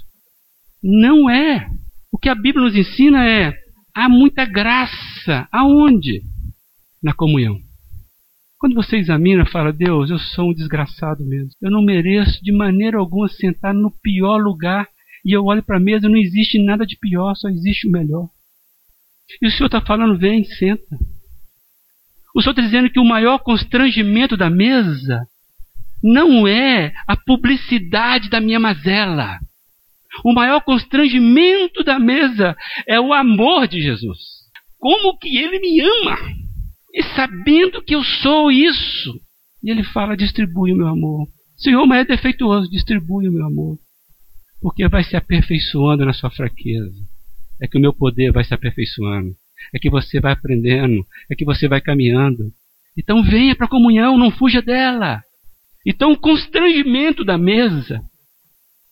Não 0.82 1.28
é. 1.28 1.68
O 2.12 2.18
que 2.18 2.28
a 2.28 2.34
Bíblia 2.34 2.64
nos 2.64 2.74
ensina 2.74 3.28
é 3.28 3.54
há 3.94 4.08
muita 4.08 4.44
graça. 4.44 5.48
Aonde? 5.52 6.22
Na 7.02 7.12
comunhão. 7.12 7.58
Quando 8.58 8.74
você 8.74 8.96
examina, 8.96 9.44
fala, 9.44 9.72
Deus, 9.72 10.10
eu 10.10 10.18
sou 10.18 10.50
um 10.50 10.54
desgraçado 10.54 11.24
mesmo. 11.24 11.50
Eu 11.60 11.70
não 11.70 11.84
mereço 11.84 12.42
de 12.42 12.52
maneira 12.52 12.98
alguma 12.98 13.28
sentar 13.28 13.74
no 13.74 13.90
pior 14.02 14.38
lugar. 14.38 14.88
E 15.24 15.36
eu 15.36 15.44
olho 15.44 15.62
para 15.62 15.76
a 15.76 15.80
mesa, 15.80 16.08
não 16.08 16.16
existe 16.16 16.62
nada 16.64 16.86
de 16.86 16.96
pior, 16.98 17.34
só 17.34 17.48
existe 17.48 17.86
o 17.86 17.90
melhor. 17.90 18.28
E 19.42 19.46
o 19.46 19.50
Senhor 19.50 19.66
está 19.66 19.80
falando, 19.80 20.16
vem, 20.16 20.44
senta. 20.44 20.96
O 22.34 22.40
Senhor 22.40 22.52
está 22.52 22.62
dizendo 22.62 22.90
que 22.90 23.00
o 23.00 23.04
maior 23.04 23.38
constrangimento 23.40 24.36
da 24.36 24.48
mesa 24.48 25.26
não 26.06 26.46
é 26.46 26.92
a 27.08 27.16
publicidade 27.16 28.30
da 28.30 28.40
minha 28.40 28.60
mazela. 28.60 29.40
O 30.24 30.32
maior 30.32 30.60
constrangimento 30.60 31.82
da 31.82 31.98
mesa 31.98 32.56
é 32.86 33.00
o 33.00 33.12
amor 33.12 33.66
de 33.66 33.82
Jesus. 33.82 34.18
Como 34.78 35.18
que 35.18 35.36
ele 35.36 35.58
me 35.58 35.80
ama? 35.80 36.16
E 36.94 37.02
sabendo 37.16 37.82
que 37.82 37.94
eu 37.94 38.04
sou 38.04 38.52
isso. 38.52 39.20
E 39.62 39.70
ele 39.70 39.82
fala: 39.82 40.16
distribui 40.16 40.72
o 40.72 40.76
meu 40.76 40.86
amor. 40.86 41.26
Senhor, 41.56 41.84
mas 41.86 42.02
é 42.02 42.04
defeituoso, 42.04 42.70
distribui 42.70 43.28
o 43.28 43.32
meu 43.32 43.44
amor. 43.44 43.76
Porque 44.60 44.86
vai 44.88 45.02
se 45.02 45.16
aperfeiçoando 45.16 46.04
na 46.04 46.12
sua 46.12 46.30
fraqueza. 46.30 46.94
É 47.60 47.66
que 47.66 47.76
o 47.76 47.80
meu 47.80 47.92
poder 47.92 48.30
vai 48.32 48.44
se 48.44 48.54
aperfeiçoando. 48.54 49.34
É 49.74 49.78
que 49.78 49.90
você 49.90 50.20
vai 50.20 50.32
aprendendo. 50.32 51.04
É 51.30 51.34
que 51.34 51.44
você 51.44 51.66
vai 51.66 51.80
caminhando. 51.80 52.52
Então 52.96 53.24
venha 53.24 53.56
para 53.56 53.66
a 53.66 53.70
comunhão, 53.70 54.16
não 54.16 54.30
fuja 54.30 54.62
dela. 54.62 55.22
Então, 55.86 56.12
o 56.12 56.18
constrangimento 56.18 57.24
da 57.24 57.38
mesa 57.38 58.02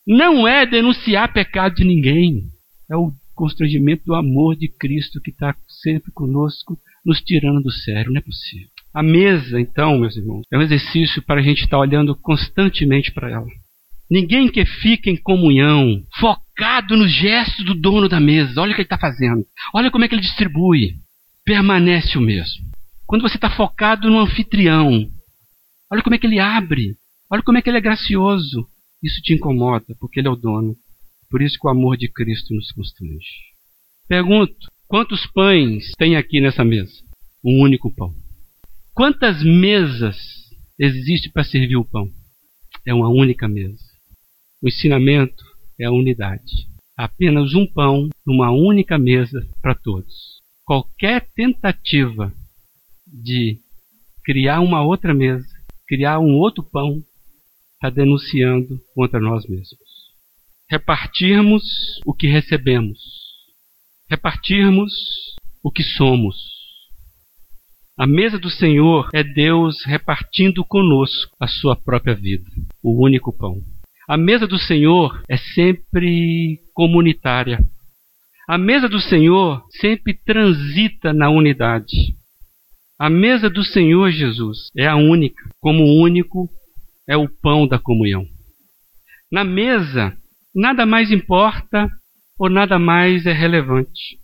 não 0.07 0.47
é 0.47 0.65
denunciar 0.65 1.33
pecado 1.33 1.75
de 1.75 1.85
ninguém, 1.85 2.45
é 2.89 2.97
o 2.97 3.11
constrangimento 3.35 4.05
do 4.05 4.15
amor 4.15 4.55
de 4.55 4.69
Cristo 4.69 5.21
que 5.21 5.33
está 5.33 5.57
sempre 5.83 6.13
conosco, 6.13 6.79
nos 7.05 7.21
tirando 7.21 7.61
do 7.61 7.71
sério. 7.73 8.13
Não 8.13 8.21
é 8.21 8.23
possível. 8.23 8.69
A 8.95 9.03
mesa, 9.03 9.61
então, 9.61 9.99
meus 9.99 10.17
irmãos, 10.17 10.43
é 10.53 10.57
um 10.57 10.63
exercício 10.63 11.21
para 11.23 11.41
a 11.41 11.43
gente 11.43 11.65
estar 11.65 11.79
olhando 11.79 12.15
constantemente 12.15 13.11
para 13.13 13.29
ela. 13.29 13.47
Ninguém 14.09 14.49
que 14.49 14.65
fica 14.65 15.11
em 15.11 15.17
comunhão, 15.17 16.05
focado 16.21 16.97
nos 16.97 17.11
gestos 17.11 17.65
do 17.65 17.75
dono 17.75 18.09
da 18.09 18.21
mesa, 18.21 18.61
olha 18.61 18.71
o 18.71 18.75
que 18.75 18.83
ele 18.83 18.87
está 18.87 18.99
fazendo, 18.99 19.45
olha 19.75 19.91
como 19.91 20.05
é 20.05 20.09
que 20.09 20.15
ele 20.15 20.23
distribui, 20.23 20.99
permanece 21.45 22.17
o 22.17 22.21
mesmo. 22.21 22.67
Quando 23.07 23.23
você 23.23 23.37
está 23.37 23.51
focado 23.51 24.09
no 24.09 24.21
anfitrião, 24.21 25.11
Olha 25.95 26.03
como 26.03 26.17
é 26.17 26.19
que 26.19 26.27
ele 26.27 26.41
abre. 26.41 26.97
Olha 27.31 27.43
como 27.45 27.57
é 27.57 27.63
que 27.63 27.71
ele 27.71 27.79
é 27.79 27.81
gracioso. 27.81 28.67
Isso 29.01 29.23
te 29.23 29.33
incomoda, 29.33 29.95
porque 30.01 30.19
ele 30.19 30.27
é 30.27 30.31
o 30.31 30.35
dono. 30.35 30.77
Por 31.31 31.41
isso 31.41 31.57
que 31.57 31.69
o 31.69 31.71
amor 31.71 31.97
de 31.97 32.09
Cristo 32.09 32.53
nos 32.53 32.73
constrange. 32.73 33.55
Pergunto: 34.09 34.67
quantos 34.89 35.25
pães 35.29 35.93
tem 35.97 36.17
aqui 36.17 36.41
nessa 36.41 36.65
mesa? 36.65 36.93
Um 37.45 37.63
único 37.63 37.95
pão. 37.95 38.13
Quantas 38.93 39.41
mesas 39.45 40.17
existe 40.77 41.31
para 41.31 41.45
servir 41.45 41.77
o 41.77 41.85
pão? 41.85 42.11
É 42.85 42.93
uma 42.93 43.09
única 43.09 43.47
mesa. 43.47 43.79
O 44.61 44.67
ensinamento 44.67 45.45
é 45.79 45.85
a 45.85 45.93
unidade. 45.93 46.67
Apenas 46.97 47.55
um 47.55 47.69
pão 47.69 48.09
numa 48.27 48.51
única 48.51 48.99
mesa 48.99 49.49
para 49.63 49.77
todos. 49.77 50.41
Qualquer 50.65 51.29
tentativa 51.37 52.35
de 53.07 53.61
criar 54.25 54.59
uma 54.59 54.83
outra 54.83 55.15
mesa 55.15 55.54
criar 55.95 56.19
um 56.19 56.35
outro 56.35 56.65
pão, 56.73 57.01
está 57.75 57.89
denunciando 57.89 58.81
contra 58.97 59.21
nós 59.21 59.47
mesmos. 59.47 59.79
Repartirmos 60.69 61.63
o 62.05 62.13
que 62.13 62.27
recebemos, 62.27 62.99
repartirmos 64.11 64.93
o 65.63 65.71
que 65.71 65.85
somos. 65.85 66.35
A 67.97 68.09
mesa 68.09 68.41
do 68.41 68.51
Senhor 68.51 69.09
é 69.15 69.23
Deus 69.23 69.85
repartindo 69.85 70.65
conosco 70.65 71.37
a 71.39 71.47
sua 71.47 71.77
própria 71.77 72.17
vida, 72.17 72.51
o 72.83 73.01
único 73.01 73.33
pão. 73.33 73.63
A 74.09 74.17
mesa 74.17 74.49
do 74.49 74.59
Senhor 74.59 75.23
é 75.29 75.37
sempre 75.37 76.59
comunitária. 76.75 77.61
A 78.49 78.59
mesa 78.59 78.89
do 78.89 78.99
Senhor 78.99 79.65
sempre 79.81 80.13
transita 80.13 81.13
na 81.13 81.31
unidade. 81.31 82.17
A 83.05 83.11
mesa 83.11 83.51
do 83.51 83.63
Senhor 83.63 84.11
Jesus 84.11 84.71
é 84.75 84.87
a 84.87 84.97
única, 84.97 85.51
como 85.61 85.83
o 85.85 86.03
único 86.03 86.49
é 87.07 87.15
o 87.15 87.29
pão 87.29 87.69
da 87.69 87.79
comunhão. 87.79 88.25
Na 89.31 89.45
mesa, 89.45 90.17
nada 90.55 90.87
mais 90.87 91.11
importa 91.11 91.87
ou 92.39 92.49
nada 92.49 92.79
mais 92.79 93.27
é 93.27 93.33
relevante. 93.35 94.19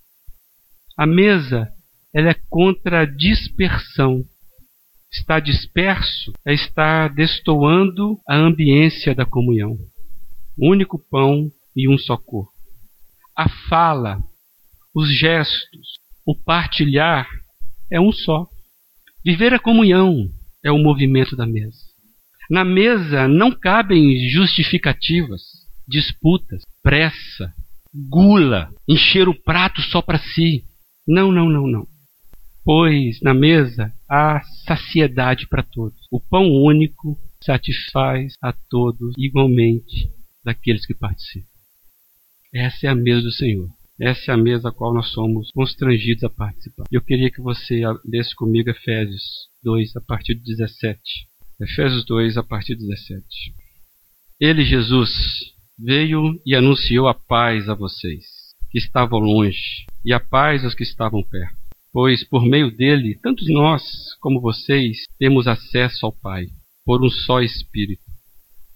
A 0.97 1.07
mesa, 1.07 1.71
ela 2.15 2.31
é 2.31 2.37
contra 2.49 3.03
a 3.03 3.05
dispersão. 3.05 4.25
Estar 5.13 5.41
disperso 5.41 6.33
é 6.47 6.55
estar 6.55 7.13
destoando 7.13 8.19
a 8.27 8.35
ambiência 8.35 9.15
da 9.15 9.27
comunhão. 9.27 9.77
Único 10.59 10.99
pão 11.11 11.51
e 11.77 11.87
um 11.87 11.99
só 11.99 12.17
corpo. 12.17 12.51
A 13.37 13.47
fala, 13.69 14.17
os 14.95 15.15
gestos, 15.19 15.99
o 16.25 16.35
partilhar 16.35 17.29
é 17.93 18.01
um 18.01 18.11
só. 18.11 18.49
Viver 19.25 19.53
a 19.53 19.59
comunhão 19.59 20.31
é 20.65 20.73
o 20.73 20.79
movimento 20.79 21.37
da 21.37 21.47
mesa. 21.47 21.79
Na 22.49 22.65
mesa 22.65 23.29
não 23.29 23.53
cabem 23.53 24.29
justificativas, 24.31 25.43
disputas, 25.87 26.63
pressa, 26.83 27.53
gula, 28.09 28.73
encher 28.89 29.29
o 29.29 29.35
prato 29.35 29.83
só 29.83 30.01
para 30.01 30.19
si. 30.19 30.65
Não, 31.07 31.31
não, 31.31 31.51
não, 31.51 31.67
não. 31.67 31.87
Pois 32.65 33.21
na 33.21 33.35
mesa 33.35 33.93
há 34.09 34.41
saciedade 34.67 35.47
para 35.47 35.63
todos. 35.63 35.99
O 36.11 36.19
pão 36.19 36.51
único 36.51 37.19
satisfaz 37.43 38.35
a 38.43 38.55
todos 38.71 39.15
igualmente 39.19 40.11
daqueles 40.43 40.87
que 40.87 40.95
participam. 40.95 41.47
Essa 42.55 42.87
é 42.87 42.91
a 42.91 42.95
mesa 42.95 43.23
do 43.23 43.33
Senhor. 43.33 43.69
Essa 44.03 44.31
é 44.31 44.35
a 44.35 44.37
mesa 44.39 44.71
a 44.71 44.73
qual 44.73 44.95
nós 44.95 45.13
somos 45.13 45.51
constrangidos 45.53 46.25
a 46.25 46.31
participar. 46.31 46.85
Eu 46.91 47.03
queria 47.03 47.31
que 47.31 47.43
você 47.43 47.83
lesse 48.03 48.35
comigo 48.35 48.71
Efésios 48.71 49.23
2, 49.63 49.95
a 49.95 50.01
partir 50.01 50.37
de 50.37 50.43
17. 50.43 50.99
Efésios 51.61 52.07
2, 52.07 52.39
a 52.39 52.43
partir 52.43 52.77
de 52.77 52.87
17. 52.87 53.23
Ele, 54.41 54.65
Jesus, 54.65 55.11
veio 55.79 56.41
e 56.47 56.55
anunciou 56.55 57.09
a 57.09 57.15
paz 57.15 57.69
a 57.69 57.75
vocês, 57.75 58.25
que 58.71 58.79
estavam 58.79 59.19
longe, 59.19 59.85
e 60.03 60.15
a 60.15 60.19
paz 60.19 60.65
aos 60.65 60.75
que 60.75 60.83
estavam 60.83 61.23
perto. 61.23 61.55
Pois 61.93 62.25
por 62.25 62.43
meio 62.47 62.75
dele, 62.75 63.19
tanto 63.23 63.45
nós 63.53 63.83
como 64.19 64.41
vocês 64.41 65.05
temos 65.19 65.47
acesso 65.47 66.07
ao 66.07 66.13
Pai, 66.13 66.47
por 66.87 67.05
um 67.05 67.11
só 67.11 67.43
Espírito. 67.43 68.01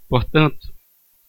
Portanto, 0.06 0.58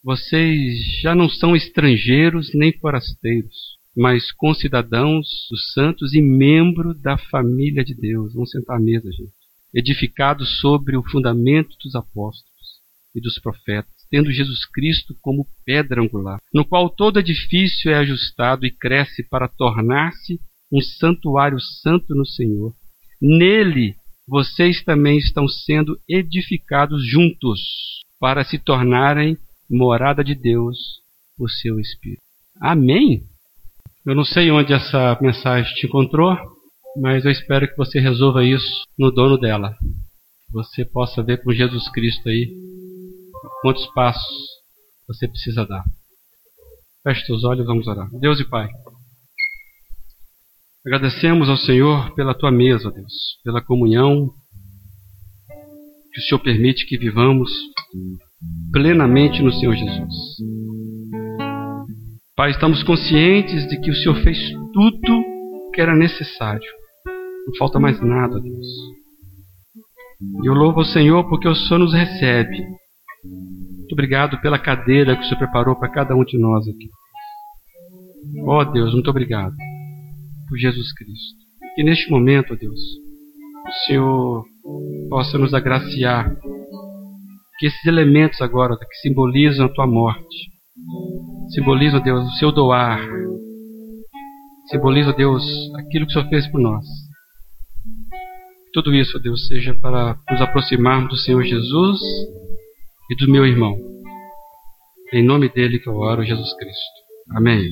vocês 0.04 1.00
já 1.00 1.14
não 1.14 1.30
são 1.30 1.56
estrangeiros 1.56 2.50
nem 2.52 2.78
forasteiros 2.78 3.75
mas 3.96 4.30
concidadãos 4.30 5.26
dos 5.50 5.72
santos 5.72 6.12
e 6.12 6.20
membro 6.20 6.92
da 6.92 7.16
família 7.16 7.82
de 7.82 7.94
Deus. 7.94 8.34
Vamos 8.34 8.50
sentar 8.50 8.76
à 8.76 8.80
mesa, 8.80 9.10
gente. 9.10 9.32
Edificados 9.74 10.60
sobre 10.60 10.96
o 10.96 11.02
fundamento 11.02 11.76
dos 11.82 11.94
apóstolos 11.94 12.46
e 13.14 13.20
dos 13.20 13.38
profetas, 13.38 13.90
tendo 14.10 14.30
Jesus 14.30 14.66
Cristo 14.66 15.16
como 15.22 15.46
pedra 15.64 16.02
angular, 16.02 16.38
no 16.52 16.64
qual 16.64 16.90
todo 16.90 17.18
edifício 17.18 17.90
é 17.90 17.94
ajustado 17.94 18.66
e 18.66 18.70
cresce 18.70 19.22
para 19.22 19.48
tornar-se 19.48 20.38
um 20.70 20.80
santuário 20.80 21.58
santo 21.82 22.14
no 22.14 22.26
Senhor. 22.26 22.74
Nele 23.20 23.94
vocês 24.28 24.82
também 24.82 25.18
estão 25.18 25.46
sendo 25.48 25.98
edificados 26.08 27.06
juntos 27.06 27.60
para 28.18 28.44
se 28.44 28.58
tornarem 28.58 29.38
morada 29.70 30.22
de 30.22 30.34
Deus 30.34 30.76
por 31.36 31.48
seu 31.48 31.78
Espírito. 31.78 32.22
Amém? 32.60 33.24
Eu 34.06 34.14
não 34.14 34.24
sei 34.24 34.52
onde 34.52 34.72
essa 34.72 35.18
mensagem 35.20 35.74
te 35.74 35.86
encontrou, 35.86 36.36
mas 37.02 37.24
eu 37.24 37.30
espero 37.32 37.66
que 37.66 37.76
você 37.76 37.98
resolva 37.98 38.44
isso 38.44 38.84
no 38.96 39.10
dono 39.10 39.36
dela. 39.36 39.74
Que 40.46 40.52
você 40.52 40.84
possa 40.84 41.24
ver 41.24 41.42
com 41.42 41.52
Jesus 41.52 41.88
Cristo 41.90 42.28
aí 42.28 42.54
quantos 43.62 43.84
passos 43.94 44.46
você 45.08 45.26
precisa 45.26 45.66
dar. 45.66 45.82
Feche 47.02 47.26
seus 47.26 47.42
olhos 47.42 47.66
vamos 47.66 47.88
orar. 47.88 48.08
Deus 48.20 48.38
e 48.38 48.44
Pai. 48.48 48.68
Agradecemos 50.86 51.48
ao 51.48 51.56
Senhor 51.56 52.14
pela 52.14 52.32
tua 52.32 52.52
mesa, 52.52 52.92
Deus, 52.92 53.12
pela 53.42 53.60
comunhão 53.60 54.30
que 56.12 56.20
o 56.20 56.22
Senhor 56.22 56.40
permite 56.40 56.86
que 56.86 56.96
vivamos 56.96 57.50
plenamente 58.72 59.42
no 59.42 59.52
Senhor 59.52 59.74
Jesus. 59.74 60.14
Pai, 62.36 62.50
estamos 62.50 62.82
conscientes 62.82 63.66
de 63.66 63.80
que 63.80 63.90
o 63.90 63.94
Senhor 63.94 64.14
fez 64.22 64.36
tudo 64.74 65.24
que 65.72 65.80
era 65.80 65.96
necessário. 65.96 66.70
Não 67.46 67.56
falta 67.58 67.80
mais 67.80 67.98
nada, 67.98 68.38
Deus. 68.38 68.66
E 70.42 70.46
eu 70.46 70.52
louvo 70.52 70.80
o 70.80 70.84
Senhor 70.84 71.26
porque 71.30 71.48
o 71.48 71.54
Senhor 71.54 71.78
nos 71.78 71.94
recebe. 71.94 72.58
Muito 73.24 73.92
obrigado 73.92 74.38
pela 74.42 74.58
cadeira 74.58 75.16
que 75.16 75.22
o 75.22 75.24
Senhor 75.24 75.38
preparou 75.38 75.76
para 75.76 75.88
cada 75.88 76.14
um 76.14 76.22
de 76.26 76.36
nós 76.36 76.68
aqui. 76.68 76.90
Ó 78.44 78.60
oh, 78.60 78.64
Deus, 78.66 78.92
muito 78.92 79.08
obrigado 79.08 79.56
por 80.46 80.58
Jesus 80.58 80.92
Cristo. 80.92 81.38
Que 81.74 81.82
neste 81.82 82.10
momento, 82.10 82.54
Deus, 82.54 82.78
o 83.66 83.72
Senhor 83.86 84.44
possa 85.08 85.38
nos 85.38 85.54
agraciar 85.54 86.36
que 87.58 87.66
esses 87.66 87.86
elementos 87.86 88.42
agora 88.42 88.76
que 88.76 88.96
simbolizam 88.96 89.64
a 89.64 89.72
tua 89.72 89.86
morte, 89.86 90.50
simbolizam, 91.50 92.00
Deus, 92.00 92.26
o 92.26 92.36
seu 92.38 92.52
doar, 92.52 93.00
simbolizam, 94.68 95.14
Deus, 95.14 95.44
aquilo 95.76 96.06
que 96.06 96.12
o 96.12 96.14
Senhor 96.14 96.28
fez 96.28 96.46
por 96.48 96.60
nós. 96.60 96.84
Tudo 98.72 98.94
isso, 98.94 99.18
Deus, 99.18 99.46
seja 99.46 99.74
para 99.74 100.18
nos 100.30 100.40
aproximarmos 100.40 101.10
do 101.10 101.16
Senhor 101.16 101.42
Jesus 101.44 102.00
e 103.10 103.16
do 103.16 103.30
meu 103.30 103.46
irmão. 103.46 103.74
Em 105.12 105.24
nome 105.24 105.48
dele 105.48 105.78
que 105.78 105.88
eu 105.88 105.96
oro, 105.96 106.24
Jesus 106.24 106.52
Cristo. 106.58 106.96
Amém. 107.34 107.70